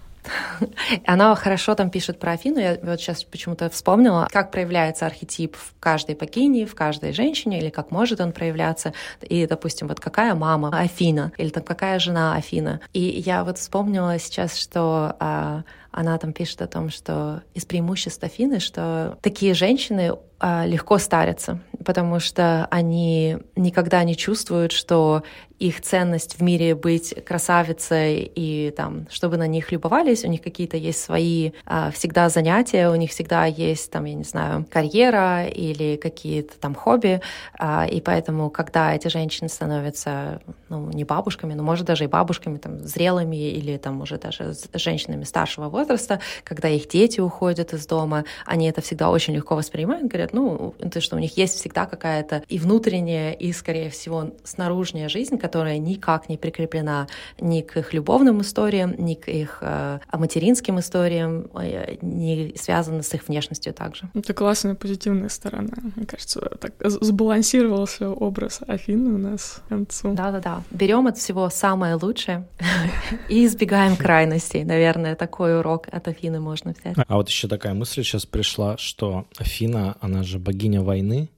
Она 1.05 1.35
хорошо 1.35 1.75
там 1.75 1.89
пишет 1.89 2.19
про 2.19 2.33
Афину. 2.33 2.59
Я 2.59 2.77
вот 2.81 2.99
сейчас 2.99 3.23
почему-то 3.23 3.69
вспомнила, 3.69 4.27
как 4.31 4.51
проявляется 4.51 5.05
архетип 5.05 5.55
в 5.55 5.73
каждой 5.79 6.15
богине, 6.15 6.65
в 6.65 6.75
каждой 6.75 7.13
женщине, 7.13 7.59
или 7.59 7.69
как 7.69 7.91
может 7.91 8.19
он 8.19 8.31
проявляться. 8.31 8.93
И, 9.21 9.45
допустим, 9.47 9.87
вот 9.87 9.99
какая 9.99 10.35
мама 10.35 10.69
Афина, 10.77 11.31
или 11.37 11.49
там 11.49 11.63
какая 11.63 11.99
жена 11.99 12.35
Афина. 12.35 12.81
И 12.93 13.01
я 13.01 13.43
вот 13.43 13.57
вспомнила 13.57 14.17
сейчас, 14.19 14.57
что 14.57 15.15
а, 15.19 15.63
она 15.97 16.15
там 16.19 16.31
пишет 16.31 16.61
о 16.61 16.67
том, 16.67 16.91
что 16.91 17.41
из 17.55 17.65
преимуществ 17.65 18.23
Афины, 18.23 18.59
что 18.59 19.17
такие 19.23 19.55
женщины 19.55 20.11
а, 20.39 20.63
легко 20.67 20.99
старятся, 20.99 21.59
потому 21.83 22.19
что 22.19 22.67
они 22.69 23.39
никогда 23.55 24.03
не 24.03 24.15
чувствуют, 24.15 24.73
что 24.73 25.23
их 25.59 25.81
ценность 25.81 26.37
в 26.37 26.43
мире 26.43 26.75
быть 26.75 27.15
красавицей 27.25 28.31
и 28.35 28.71
там, 28.75 29.07
чтобы 29.09 29.37
на 29.37 29.47
них 29.47 29.71
любовались, 29.71 30.23
у 30.23 30.27
них 30.27 30.41
какие-то 30.41 30.77
есть 30.77 31.01
свои 31.01 31.51
а, 31.65 31.91
всегда 31.91 32.29
занятия, 32.29 32.89
у 32.89 32.95
них 32.95 33.11
всегда 33.11 33.45
есть 33.45 33.91
там, 33.91 34.05
я 34.05 34.13
не 34.13 34.23
знаю, 34.23 34.65
карьера 34.69 35.45
или 35.47 35.95
какие-то 35.95 36.57
там 36.59 36.75
хобби, 36.75 37.21
а, 37.57 37.87
и 37.89 38.01
поэтому, 38.01 38.49
когда 38.49 38.93
эти 38.93 39.07
женщины 39.07 39.49
становятся, 39.49 40.41
ну, 40.69 40.89
не 40.91 41.03
бабушками, 41.03 41.53
но 41.53 41.63
может 41.63 41.87
даже 41.87 42.03
и 42.03 42.07
бабушками, 42.07 42.57
там, 42.57 42.79
зрелыми 42.85 43.35
или 43.49 43.77
там 43.77 44.01
уже 44.01 44.17
даже 44.17 44.53
женщинами 44.73 45.23
старшего 45.23 45.69
возраста, 45.69 46.19
когда 46.43 46.69
их 46.69 46.87
дети 46.87 47.19
уходят 47.19 47.73
из 47.73 47.87
дома, 47.87 48.25
они 48.45 48.69
это 48.69 48.81
всегда 48.81 49.09
очень 49.09 49.33
легко 49.33 49.55
воспринимают, 49.55 50.07
говорят, 50.07 50.33
ну, 50.33 50.75
это 50.79 51.01
что 51.01 51.15
у 51.15 51.19
них 51.19 51.35
есть 51.37 51.55
всегда 51.55 51.85
какая-то 51.85 52.43
и 52.47 52.59
внутренняя, 52.59 53.31
и, 53.31 53.51
скорее 53.53 53.89
всего, 53.89 54.31
снаружняя 54.43 55.09
жизнь, 55.09 55.37
которая 55.47 55.77
никак 55.77 56.29
не 56.29 56.37
прикреплена 56.37 57.07
ни 57.39 57.61
к 57.61 57.77
их 57.77 57.93
любовным 57.93 58.41
историям, 58.41 58.93
ни 58.97 59.13
к 59.13 59.29
их 59.29 59.59
э, 59.61 59.99
материнским 60.11 60.77
историям, 60.79 61.47
э, 61.55 61.95
не 62.01 62.53
связана 62.57 63.01
с 63.01 63.13
их 63.13 63.29
внешностью 63.29 63.73
также. 63.73 64.09
Это 64.13 64.33
классная 64.33 64.75
позитивная 64.75 65.29
сторона. 65.29 65.73
Мне 65.95 66.05
кажется, 66.05 66.41
так 66.59 66.73
сбалансировался 66.83 68.09
образ 68.09 68.59
Афины 68.67 69.13
у 69.13 69.17
нас 69.17 69.61
к 69.65 69.69
концу. 69.69 70.13
Да-да-да. 70.13 70.63
Берем 70.71 71.07
от 71.07 71.17
всего 71.17 71.49
самое 71.49 71.95
лучшее 71.95 72.45
и 73.29 73.45
избегаем 73.45 73.95
крайностей. 73.95 74.65
Наверное, 74.65 75.15
такой 75.15 75.59
урок 75.59 75.87
от 75.89 76.07
Афины 76.09 76.41
можно 76.41 76.73
взять. 76.77 76.97
А 77.07 77.15
вот 77.15 77.29
еще 77.29 77.47
такая 77.47 77.73
мысль 77.73 78.03
сейчас 78.03 78.25
пришла, 78.25 78.77
что 78.77 79.25
Афина, 79.37 79.95
она 80.01 80.17
она 80.17 80.23
же 80.23 80.39
богиня 80.39 80.81
войны. 80.81 81.29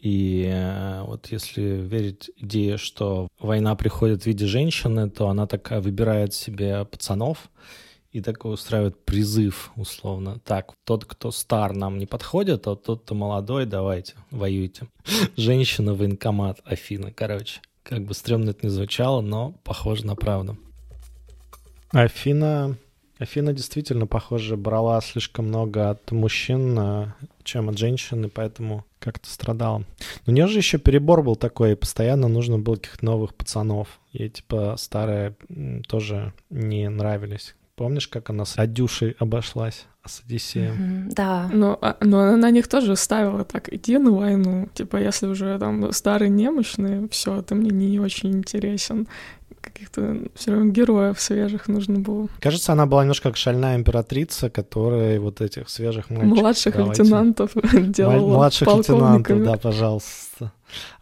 И 0.00 0.50
э, 0.50 1.02
вот 1.02 1.26
если 1.30 1.62
верить 1.62 2.30
идее, 2.36 2.78
что 2.78 3.28
война 3.38 3.74
приходит 3.74 4.22
в 4.22 4.26
виде 4.26 4.46
женщины, 4.46 5.10
то 5.10 5.28
она 5.28 5.46
такая 5.46 5.80
выбирает 5.80 6.32
себе 6.32 6.86
пацанов 6.86 7.50
и 8.10 8.22
такой 8.22 8.54
устраивает 8.54 9.04
призыв, 9.04 9.70
условно. 9.76 10.40
Так, 10.44 10.72
тот, 10.84 11.04
кто 11.04 11.30
стар, 11.30 11.74
нам 11.74 11.98
не 11.98 12.06
подходит, 12.06 12.66
а 12.66 12.76
тот, 12.76 13.02
кто 13.02 13.14
молодой, 13.14 13.66
давайте, 13.66 14.14
воюйте. 14.30 14.88
Женщина, 15.36 15.94
военкомат, 15.94 16.60
Афина, 16.64 17.12
короче. 17.12 17.60
Как 17.82 18.04
бы 18.04 18.14
стрёмно 18.14 18.50
это 18.50 18.66
не 18.66 18.70
звучало, 18.70 19.20
но 19.20 19.52
похоже 19.64 20.06
на 20.06 20.16
правду. 20.16 20.56
Афина 21.90 22.76
Афина 23.20 23.52
действительно, 23.52 24.06
похоже, 24.06 24.56
брала 24.56 24.98
слишком 25.02 25.48
много 25.48 25.90
от 25.90 26.10
мужчин, 26.10 26.74
а, 26.78 27.14
чем 27.44 27.68
от 27.68 27.76
женщин, 27.76 28.24
и 28.24 28.28
поэтому 28.28 28.86
как-то 28.98 29.28
страдала. 29.28 29.80
Но 29.80 29.84
у 30.28 30.30
нее 30.30 30.46
же 30.46 30.56
еще 30.56 30.78
перебор 30.78 31.22
был 31.22 31.36
такой, 31.36 31.72
и 31.72 31.76
постоянно 31.76 32.28
нужно 32.28 32.58
было 32.58 32.76
каких-то 32.76 33.04
новых 33.04 33.34
пацанов. 33.34 34.00
Ей, 34.12 34.30
типа, 34.30 34.76
старые 34.78 35.36
тоже 35.86 36.32
не 36.48 36.88
нравились. 36.88 37.56
Помнишь, 37.76 38.08
как 38.08 38.30
она 38.30 38.46
с 38.46 38.58
Адюшей 38.58 39.14
обошлась? 39.18 39.84
А 40.02 40.08
с 40.08 40.22
Одиссеем. 40.24 40.72
Mm-hmm, 40.72 41.14
да. 41.14 41.50
Но, 41.52 41.78
а, 41.82 41.96
но 42.00 42.20
она 42.20 42.36
на 42.36 42.50
них 42.50 42.68
тоже 42.68 42.96
ставила 42.96 43.44
так, 43.44 43.72
иди 43.72 43.98
на 43.98 44.12
войну. 44.12 44.68
Типа, 44.72 44.96
если 44.96 45.26
уже 45.26 45.58
там 45.58 45.92
старый 45.92 46.30
немощный, 46.30 47.08
все, 47.10 47.42
ты 47.42 47.54
мне 47.54 47.70
не 47.70 48.00
очень 48.00 48.32
интересен 48.32 49.06
каких-то 49.60 50.16
все 50.34 50.52
равно 50.52 50.70
героев 50.70 51.20
свежих 51.20 51.68
нужно 51.68 51.98
было. 51.98 52.28
Кажется, 52.40 52.72
она 52.72 52.86
была 52.86 53.02
немножко 53.02 53.28
как 53.28 53.36
шальная 53.36 53.76
императрица, 53.76 54.50
которая 54.50 55.20
вот 55.20 55.40
этих 55.40 55.68
свежих 55.68 56.10
мальчиков... 56.10 56.38
Младших 56.38 56.76
давайте. 56.76 57.02
лейтенантов 57.02 57.50
делала 57.90 58.36
Младших 58.36 58.68
лейтенантов, 58.68 59.42
да, 59.44 59.56
пожалуйста. 59.56 60.52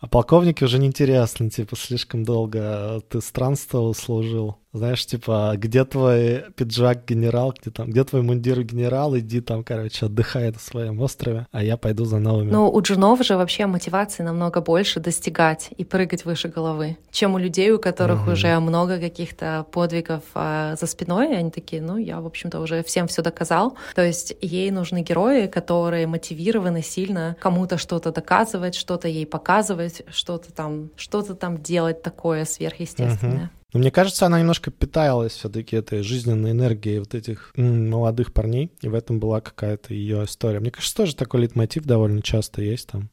А 0.00 0.06
полковники 0.06 0.64
уже 0.64 0.78
неинтересно, 0.78 1.50
типа, 1.50 1.76
слишком 1.76 2.24
долго 2.24 3.02
ты 3.08 3.20
странствовал, 3.20 3.94
служил. 3.94 4.56
Знаешь, 4.72 5.04
типа, 5.04 5.54
где 5.56 5.84
твой 5.84 6.44
пиджак 6.56 7.04
генерал, 7.06 7.54
где 7.58 7.70
там, 7.70 7.90
где 7.90 8.04
твой 8.04 8.22
мундир 8.22 8.62
генерал, 8.62 8.88
иди 9.18 9.40
там, 9.40 9.64
короче, 9.64 10.07
отдыхай 10.07 10.51
на 10.51 10.59
своем 10.59 11.01
острове, 11.01 11.46
а 11.53 11.62
я 11.62 11.77
пойду 11.77 12.05
за 12.05 12.18
новыми. 12.18 12.51
Ну, 12.51 12.70
у 12.70 12.81
джунов 12.81 13.24
же 13.24 13.37
вообще 13.37 13.66
мотивации 13.66 14.22
намного 14.22 14.61
больше 14.61 15.01
достигать 15.01 15.70
и 15.77 15.85
прыгать 15.85 16.24
выше 16.24 16.48
головы, 16.48 16.96
чем 17.11 17.35
у 17.35 17.38
людей, 17.38 17.70
у 17.70 17.79
которых 17.79 18.22
угу. 18.22 18.33
уже 18.33 18.59
много 18.61 18.98
каких-то 18.98 19.66
подвигов 19.72 20.22
а, 20.35 20.77
за 20.77 20.87
спиной, 20.87 21.33
и 21.33 21.37
они 21.37 21.51
такие, 21.51 21.83
ну, 21.83 21.96
я, 21.96 22.20
в 22.20 22.27
общем-то, 22.27 22.61
уже 22.61 22.83
всем 22.83 23.09
все 23.09 23.22
доказал. 23.22 23.77
То 23.94 24.05
есть 24.05 24.35
ей 24.40 24.70
нужны 24.70 25.03
герои, 25.03 25.46
которые 25.46 26.07
мотивированы 26.07 26.83
сильно 26.83 27.37
кому-то 27.40 27.79
что-то 27.79 28.12
доказывать, 28.12 28.74
что-то 28.74 29.09
ей 29.09 29.27
показывать, 29.27 30.03
что-то 30.11 30.53
там, 30.53 30.90
что-то 30.96 31.35
там 31.35 31.62
делать 31.62 32.03
такое 32.03 32.44
сверхъестественное. 32.44 33.44
Угу. 33.44 33.58
Но 33.72 33.81
мне 33.81 33.90
кажется, 33.90 34.24
она 34.24 34.38
немножко 34.40 34.70
питалась 34.70 35.33
все-таки 35.33 35.76
этой 35.76 36.02
жизненной 36.02 36.52
энергией 36.52 37.00
вот 37.00 37.14
этих 37.14 37.52
м, 37.57 37.90
молодых 37.90 38.33
парней, 38.33 38.72
и 38.81 38.88
в 38.88 38.94
этом 38.94 39.20
была 39.20 39.40
какая-то 39.40 39.92
ее 39.92 40.24
история. 40.24 40.61
Мне 40.61 40.70
кажется, 40.70 40.96
тоже 40.96 41.14
такой 41.14 41.42
лейтмотив 41.42 41.85
довольно 41.85 42.22
часто 42.22 42.62
есть 42.62 42.88
там, 42.88 43.11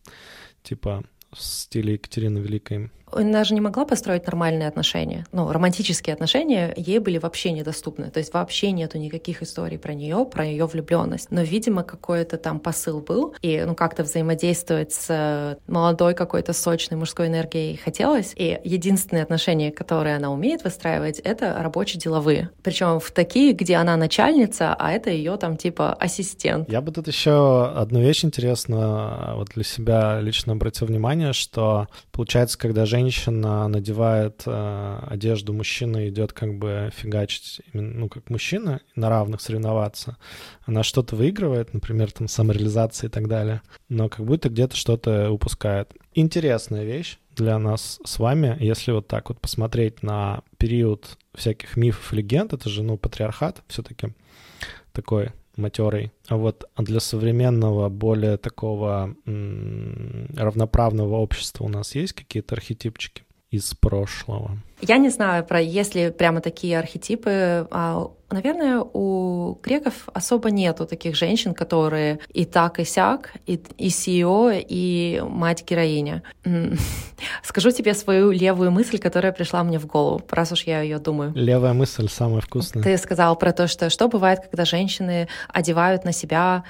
типа 0.64 1.04
в 1.34 1.42
стиле 1.42 1.94
Екатерины 1.94 2.40
Великой. 2.40 2.90
Она 3.12 3.44
же 3.44 3.54
не 3.54 3.62
могла 3.62 3.86
построить 3.86 4.26
нормальные 4.26 4.68
отношения. 4.68 5.26
Ну, 5.32 5.52
романтические 5.52 6.14
отношения 6.14 6.74
ей 6.76 7.00
были 7.00 7.18
вообще 7.18 7.52
недоступны. 7.52 8.10
То 8.10 8.20
есть 8.20 8.34
вообще 8.34 8.72
нету 8.72 8.98
никаких 8.98 9.42
историй 9.42 9.78
про 9.78 9.94
нее, 9.94 10.26
про 10.26 10.46
ее 10.46 10.66
влюбленность. 10.66 11.32
Но, 11.32 11.42
видимо, 11.42 11.84
какой-то 11.84 12.38
там 12.38 12.60
посыл 12.60 13.00
был, 13.02 13.36
и 13.42 13.64
ну 13.66 13.76
как-то 13.76 14.04
взаимодействовать 14.04 14.94
с 14.94 15.58
молодой 15.68 16.14
какой-то 16.14 16.54
сочной 16.54 16.98
мужской 16.98 17.28
энергией 17.28 17.78
хотелось. 17.78 18.34
И 18.36 18.60
единственные 18.64 19.24
отношения, 19.24 19.72
которые 19.72 20.16
она 20.16 20.32
умеет 20.32 20.64
выстраивать, 20.64 21.20
это 21.20 21.56
рабочие-деловые. 21.60 22.50
Причем 22.64 23.00
в 23.00 23.12
такие, 23.12 23.54
где 23.54 23.76
она 23.76 23.96
начальница, 23.98 24.74
а 24.74 24.92
это 24.92 25.10
ее 25.10 25.38
там 25.38 25.58
типа 25.58 25.94
ассистент. 25.94 26.70
Я 26.70 26.82
бы 26.82 26.92
тут 26.92 27.08
еще 27.08 27.68
одну 27.76 28.02
вещь 28.02 28.26
интересную 28.26 29.36
вот 29.36 29.50
для 29.56 29.64
себя 29.64 30.20
лично 30.22 30.54
обратил 30.54 30.88
внимание, 30.88 31.34
что 31.34 31.88
получается, 32.12 32.58
когда 32.58 32.86
женщина 32.96 33.68
надевает 33.68 34.44
э, 34.46 35.00
одежду 35.08 35.52
мужчины, 35.52 36.08
идет 36.08 36.32
как 36.32 36.58
бы 36.58 36.92
фигачить, 36.96 37.62
ну, 37.74 38.08
как 38.08 38.30
мужчина, 38.30 38.80
на 38.96 39.10
равных 39.10 39.42
соревноваться, 39.42 40.18
она 40.66 40.82
что-то 40.84 41.18
выигрывает, 41.18 41.74
например, 41.74 42.12
там 42.12 42.30
самореализация 42.30 43.10
и 43.10 43.12
так 43.12 43.28
далее, 43.28 43.62
но 43.90 44.08
как 44.08 44.26
будто 44.26 44.50
где-то 44.50 44.78
что-то 44.78 45.30
упускает. 45.30 45.94
Интересная 46.14 46.86
вещь 46.86 47.20
для 47.36 47.60
нас 47.60 48.00
с 48.06 48.18
вами, 48.18 48.56
если 48.62 48.94
вот 48.94 49.08
так 49.10 49.28
вот 49.28 49.42
посмотреть 49.42 50.02
на 50.02 50.42
период 50.58 51.18
всяких 51.34 51.76
мифов 51.76 52.14
и 52.14 52.16
легенд, 52.16 52.54
это 52.54 52.70
же, 52.70 52.82
ну, 52.82 52.98
патриархат 52.98 53.62
все-таки 53.68 54.14
такой 54.94 55.32
матерый. 55.58 56.12
А 56.28 56.38
вот 56.38 56.70
для 56.78 57.00
современного, 57.00 57.90
более 57.90 58.38
такого 58.38 59.16
равноправного 59.26 61.16
общества 61.16 61.66
у 61.66 61.70
нас 61.70 61.96
есть 61.96 62.14
какие-то 62.14 62.56
архетипчики 62.56 63.25
из 63.56 63.74
прошлого? 63.74 64.58
Я 64.82 64.98
не 64.98 65.10
знаю 65.10 65.46
про 65.46 65.62
есть 65.62 65.96
ли 65.96 66.12
прямо 66.12 66.42
такие 66.42 66.78
архетипы. 66.78 67.68
А, 67.72 68.12
наверное, 68.30 68.82
у 68.82 69.58
греков 69.64 70.10
особо 70.14 70.52
нету 70.52 70.86
таких 70.86 71.16
женщин, 71.16 71.54
которые 71.54 72.20
и 72.34 72.46
так, 72.46 72.80
и 72.80 72.84
сяк, 72.84 73.34
и, 73.46 73.54
и 73.78 73.88
CEO, 73.88 74.64
и 74.68 75.24
мать-героиня. 75.26 76.24
Скажу 77.44 77.72
тебе 77.72 77.94
свою 77.94 78.32
левую 78.32 78.72
мысль, 78.72 79.00
которая 79.00 79.32
пришла 79.32 79.64
мне 79.64 79.80
в 79.80 79.86
голову, 79.86 80.22
раз 80.30 80.52
уж 80.52 80.64
я 80.64 80.82
ее 80.82 81.00
думаю. 81.00 81.32
Левая 81.36 81.74
мысль 81.74 82.10
самая 82.10 82.42
вкусная. 82.42 82.84
Ты 82.84 82.98
сказал 82.98 83.38
про 83.38 83.54
то, 83.54 83.68
что 83.68 83.90
что 83.90 84.10
бывает, 84.10 84.42
когда 84.42 84.66
женщины 84.66 85.30
одевают 85.48 86.04
на 86.04 86.12
себя 86.12 86.64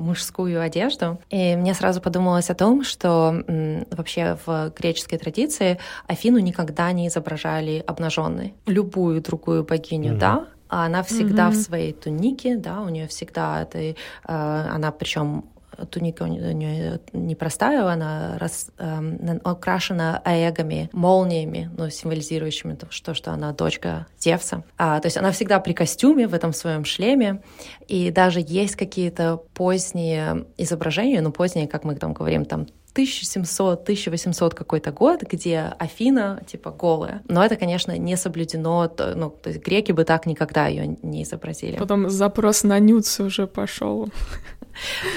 мужскую 0.00 0.60
одежду. 0.60 1.18
И 1.30 1.56
мне 1.56 1.74
сразу 1.74 2.00
подумалось 2.00 2.50
о 2.50 2.54
том, 2.54 2.84
что 2.84 3.44
вообще 3.90 4.38
в 4.46 4.72
греческой 4.78 5.18
традиции 5.18 5.78
Афину 6.06 6.38
никогда 6.38 6.90
не 6.92 7.08
изображали 7.08 7.82
обнаженной. 7.86 8.54
Любую 8.66 9.20
другую 9.22 9.64
богиню, 9.64 10.14
mm-hmm. 10.14 10.18
да, 10.18 10.46
а 10.68 10.86
она 10.86 11.02
всегда 11.02 11.48
mm-hmm. 11.48 11.52
в 11.52 11.56
своей 11.56 11.92
тунике, 11.92 12.56
да, 12.56 12.80
у 12.80 12.88
нее 12.88 13.06
всегда 13.06 13.62
это, 13.62 13.78
э, 13.78 13.94
она 14.24 14.90
причем 14.90 15.44
туника 15.90 16.24
у 16.24 16.26
нее 16.26 17.00
непростая, 17.12 17.86
она 17.86 18.38
рас, 18.38 18.68
э, 18.78 19.38
украшена 19.44 20.20
аэгами, 20.24 20.90
молниями, 20.92 21.70
ну, 21.76 21.90
символизирующими 21.90 22.74
то, 22.74 23.14
что, 23.14 23.32
она 23.32 23.52
дочка 23.52 24.06
Зевса. 24.18 24.64
А, 24.78 25.00
то 25.00 25.06
есть 25.06 25.16
она 25.16 25.32
всегда 25.32 25.60
при 25.60 25.72
костюме, 25.72 26.26
в 26.26 26.34
этом 26.34 26.52
своем 26.52 26.84
шлеме, 26.84 27.42
и 27.88 28.10
даже 28.10 28.44
есть 28.46 28.76
какие-то 28.76 29.42
поздние 29.54 30.46
изображения, 30.56 31.20
ну, 31.20 31.32
поздние, 31.32 31.68
как 31.68 31.84
мы 31.84 31.94
там 31.94 32.12
говорим, 32.12 32.44
там 32.44 32.66
1700-1800 32.94 34.54
какой-то 34.54 34.92
год, 34.92 35.22
где 35.22 35.72
Афина, 35.78 36.42
типа, 36.46 36.70
голая. 36.70 37.22
Но 37.28 37.44
это, 37.44 37.56
конечно, 37.56 37.96
не 37.96 38.16
соблюдено, 38.16 38.88
то, 38.88 39.14
ну, 39.14 39.30
то 39.30 39.50
есть 39.50 39.64
греки 39.64 39.92
бы 39.92 40.04
так 40.04 40.26
никогда 40.26 40.66
ее 40.66 40.96
не 41.02 41.22
изобразили. 41.22 41.76
Потом 41.76 42.10
запрос 42.10 42.64
на 42.64 42.78
нюц 42.78 43.20
уже 43.20 43.46
пошел. 43.46 44.08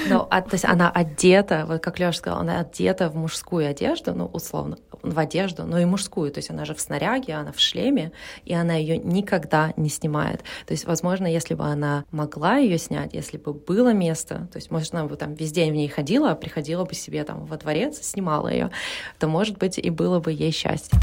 Ну, 0.07 0.27
а, 0.29 0.41
то 0.41 0.53
есть 0.53 0.65
она 0.65 0.89
одета, 0.89 1.65
вот 1.67 1.81
как 1.81 1.99
Леша 1.99 2.13
сказал, 2.13 2.39
она 2.39 2.59
одета 2.59 3.09
в 3.09 3.15
мужскую 3.15 3.67
одежду, 3.67 4.13
ну, 4.13 4.25
условно, 4.25 4.77
в 5.01 5.17
одежду, 5.19 5.63
но 5.63 5.79
и 5.79 5.85
мужскую. 5.85 6.31
То 6.31 6.39
есть 6.39 6.49
она 6.49 6.65
же 6.65 6.73
в 6.73 6.81
снаряге, 6.81 7.33
она 7.33 7.51
в 7.51 7.59
шлеме, 7.59 8.11
и 8.43 8.53
она 8.53 8.73
ее 8.75 8.97
никогда 8.97 9.73
не 9.77 9.89
снимает. 9.89 10.43
То 10.65 10.73
есть, 10.73 10.85
возможно, 10.85 11.27
если 11.27 11.53
бы 11.53 11.65
она 11.65 12.05
могла 12.11 12.57
ее 12.57 12.77
снять, 12.77 13.13
если 13.13 13.37
бы 13.37 13.53
было 13.53 13.93
место, 13.93 14.47
то 14.51 14.57
есть, 14.57 14.71
может, 14.71 14.93
она 14.93 15.05
бы 15.05 15.15
там 15.15 15.33
весь 15.33 15.51
день 15.51 15.71
в 15.71 15.75
ней 15.75 15.87
ходила, 15.87 16.31
а 16.31 16.35
приходила 16.35 16.85
бы 16.85 16.93
себе 16.93 17.23
там 17.23 17.45
во 17.45 17.57
дворец, 17.57 17.99
снимала 18.01 18.47
ее, 18.47 18.71
то, 19.19 19.27
может 19.27 19.57
быть, 19.57 19.77
и 19.77 19.89
было 19.89 20.19
бы 20.19 20.31
ей 20.31 20.51
счастье. 20.51 20.99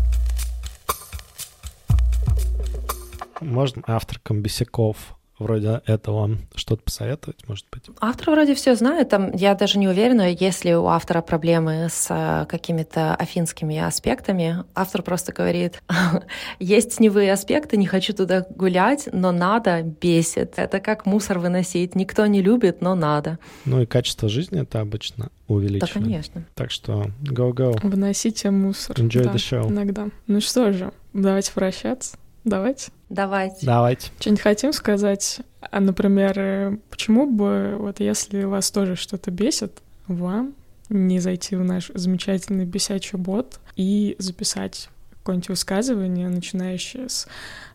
Можно 3.41 3.83
авторкам 3.87 4.41
бесяков 4.41 5.17
вроде 5.43 5.83
этого 5.87 6.39
что-то 6.55 6.83
посоветовать, 6.83 7.47
может 7.49 7.67
быть? 7.71 7.85
Автор 8.01 8.31
вроде 8.31 8.55
все 8.55 8.75
знает. 8.75 9.11
Там, 9.11 9.33
я 9.35 9.55
даже 9.55 9.79
не 9.79 9.89
уверена, 9.89 10.33
если 10.33 10.73
у 10.73 10.87
автора 10.87 11.21
проблемы 11.21 11.89
с 11.91 12.07
э, 12.11 12.47
какими-то 12.47 13.15
афинскими 13.15 13.79
аспектами. 13.79 14.65
Автор 14.75 15.03
просто 15.03 15.33
говорит, 15.33 15.83
есть 16.59 16.97
теневые 16.97 17.33
аспекты, 17.33 17.77
не 17.77 17.87
хочу 17.87 18.15
туда 18.15 18.47
гулять, 18.49 19.09
но 19.13 19.33
надо, 19.33 19.83
бесит. 19.83 20.55
Это 20.57 20.81
как 20.81 21.07
мусор 21.07 21.39
выносить. 21.39 21.95
Никто 21.95 22.27
не 22.27 22.43
любит, 22.43 22.81
но 22.81 22.95
надо. 22.95 23.39
Ну 23.65 23.83
и 23.83 23.87
качество 23.87 24.29
жизни 24.29 24.63
это 24.63 24.81
обычно 24.81 25.31
увеличивает. 25.49 25.95
Да, 25.95 26.01
конечно. 26.01 26.45
Так 26.55 26.71
что 26.71 27.07
go-go. 27.23 27.79
Выносите 27.83 28.51
мусор. 28.51 28.97
Enjoy 28.97 29.25
да, 29.25 29.33
the 29.33 29.37
show. 29.37 29.69
Иногда. 29.69 30.09
Ну 30.27 30.41
что 30.41 30.73
же, 30.73 30.93
давайте 31.13 31.53
прощаться. 31.53 32.17
Давайте. 32.45 32.91
Давайте. 33.09 33.65
Давайте. 33.65 34.11
Что-нибудь 34.19 34.43
хотим 34.43 34.73
сказать? 34.73 35.41
А, 35.61 35.81
например, 35.81 36.39
э, 36.39 36.77
почему 36.91 37.31
бы, 37.31 37.77
вот 37.79 38.01
если 38.01 38.43
вас 38.45 38.71
тоже 38.71 38.97
что-то 38.97 39.31
бесит, 39.31 39.81
вам 40.09 40.55
не 40.89 41.21
зайти 41.21 41.57
в 41.57 41.65
наш 41.65 41.91
замечательный 41.95 42.65
бесячий 42.65 43.19
бот 43.19 43.61
и 43.77 44.17
записать 44.19 44.89
какое-нибудь 45.19 45.51
высказывание, 45.51 46.29
начинающее 46.29 47.09
с 47.09 47.29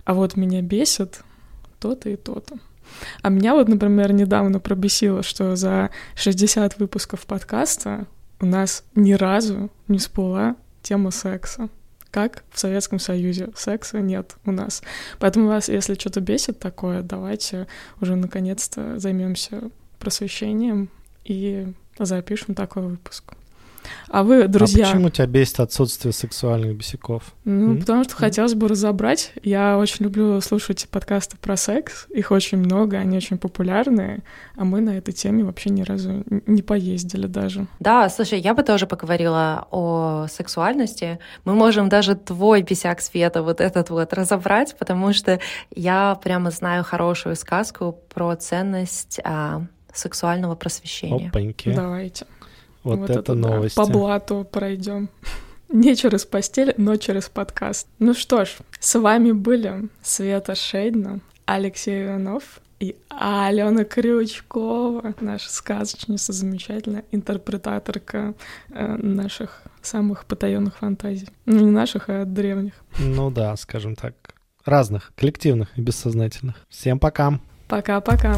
«А 0.03 0.13
вот 0.13 0.35
меня 0.35 0.61
бесит 0.61 1.21
то-то 1.79 2.09
и 2.09 2.15
то-то». 2.17 2.57
А 3.21 3.29
меня 3.29 3.53
вот, 3.53 3.67
например, 3.67 4.13
недавно 4.13 4.59
пробесило, 4.59 5.23
что 5.23 5.55
за 5.55 5.89
60 6.15 6.77
выпусков 6.79 7.25
подкаста 7.25 8.05
у 8.39 8.45
нас 8.45 8.83
ни 8.95 9.13
разу 9.13 9.69
не 9.87 9.97
всплыла 9.97 10.55
тема 10.81 11.11
секса 11.11 11.69
как 12.11 12.43
в 12.51 12.59
Советском 12.59 12.99
Союзе. 12.99 13.49
Секса 13.55 13.99
нет 13.99 14.35
у 14.45 14.51
нас. 14.51 14.81
Поэтому 15.19 15.47
вас, 15.47 15.69
если 15.69 15.95
что-то 15.95 16.21
бесит 16.21 16.59
такое, 16.59 17.01
давайте 17.01 17.67
уже 18.01 18.15
наконец-то 18.15 18.99
займемся 18.99 19.69
просвещением 19.99 20.89
и 21.23 21.73
запишем 21.99 22.55
такой 22.55 22.83
выпуск. 22.83 23.33
А 24.09 24.23
вы, 24.23 24.47
друзья... 24.47 24.85
А 24.85 24.91
почему 24.91 25.09
тебя 25.09 25.27
бесит 25.27 25.59
отсутствие 25.59 26.13
сексуальных 26.13 26.75
бесяков? 26.75 27.23
Ну, 27.43 27.73
mm 27.73 27.79
потому 27.79 28.03
что 28.03 28.15
хотелось 28.15 28.53
бы 28.53 28.67
разобрать. 28.67 29.31
Я 29.43 29.77
очень 29.77 30.05
люблю 30.05 30.41
слушать 30.41 30.87
подкасты 30.89 31.37
про 31.37 31.55
секс. 31.55 32.07
Их 32.13 32.31
очень 32.31 32.57
много, 32.57 32.97
они 32.97 33.15
очень 33.15 33.37
популярные. 33.37 34.23
А 34.55 34.65
мы 34.65 34.81
на 34.81 34.97
этой 34.97 35.13
теме 35.13 35.43
вообще 35.43 35.69
ни 35.69 35.83
разу 35.83 36.23
не 36.45 36.61
поездили 36.61 37.27
даже. 37.27 37.67
Да, 37.79 38.09
слушай, 38.09 38.39
я 38.39 38.53
бы 38.53 38.63
тоже 38.63 38.87
поговорила 38.87 39.67
о 39.71 40.27
сексуальности. 40.29 41.19
Мы 41.45 41.53
можем 41.53 41.89
даже 41.89 42.15
твой 42.15 42.61
бесяк 42.61 43.01
света 43.01 43.43
вот 43.43 43.61
этот 43.61 43.89
вот 43.89 44.13
разобрать, 44.13 44.75
потому 44.77 45.13
что 45.13 45.39
я 45.73 46.15
прямо 46.21 46.51
знаю 46.51 46.83
хорошую 46.83 47.35
сказку 47.35 47.97
про 48.13 48.35
ценность 48.35 49.19
а, 49.23 49.63
сексуального 49.93 50.55
просвещения. 50.55 51.29
Опаньки. 51.29 51.73
Давайте. 51.73 52.25
Вот, 52.83 52.99
вот 52.99 53.09
это, 53.09 53.19
это 53.19 53.33
новости. 53.33 53.75
Да, 53.75 53.83
по 53.83 53.91
блату 53.91 54.47
пройдем. 54.49 55.09
Не 55.69 55.95
через 55.95 56.25
постель, 56.25 56.73
но 56.77 56.95
через 56.95 57.27
подкаст. 57.29 57.87
Ну 57.99 58.13
что 58.13 58.45
ж, 58.45 58.55
с 58.79 58.97
вами 58.97 59.31
были 59.31 59.89
Света 60.01 60.55
Шейдна, 60.55 61.19
Алексей 61.45 62.05
Иванов 62.05 62.61
и 62.79 62.95
Алена 63.09 63.83
Крючкова, 63.83 65.13
наша 65.19 65.49
сказочница, 65.49 66.31
замечательная 66.31 67.03
интерпретаторка 67.11 68.33
э, 68.69 68.95
наших 68.97 69.63
самых 69.81 70.25
потаенных 70.25 70.77
фантазий. 70.77 71.29
Ну, 71.45 71.65
не 71.65 71.71
наших, 71.71 72.09
а 72.09 72.25
древних. 72.25 72.73
Ну 72.99 73.31
да, 73.31 73.55
скажем 73.57 73.95
так, 73.95 74.13
разных, 74.63 75.11
коллективных 75.15 75.69
и 75.77 75.81
бессознательных. 75.81 76.55
Всем 76.69 76.99
пока! 76.99 77.39
Пока-пока! 77.67 78.37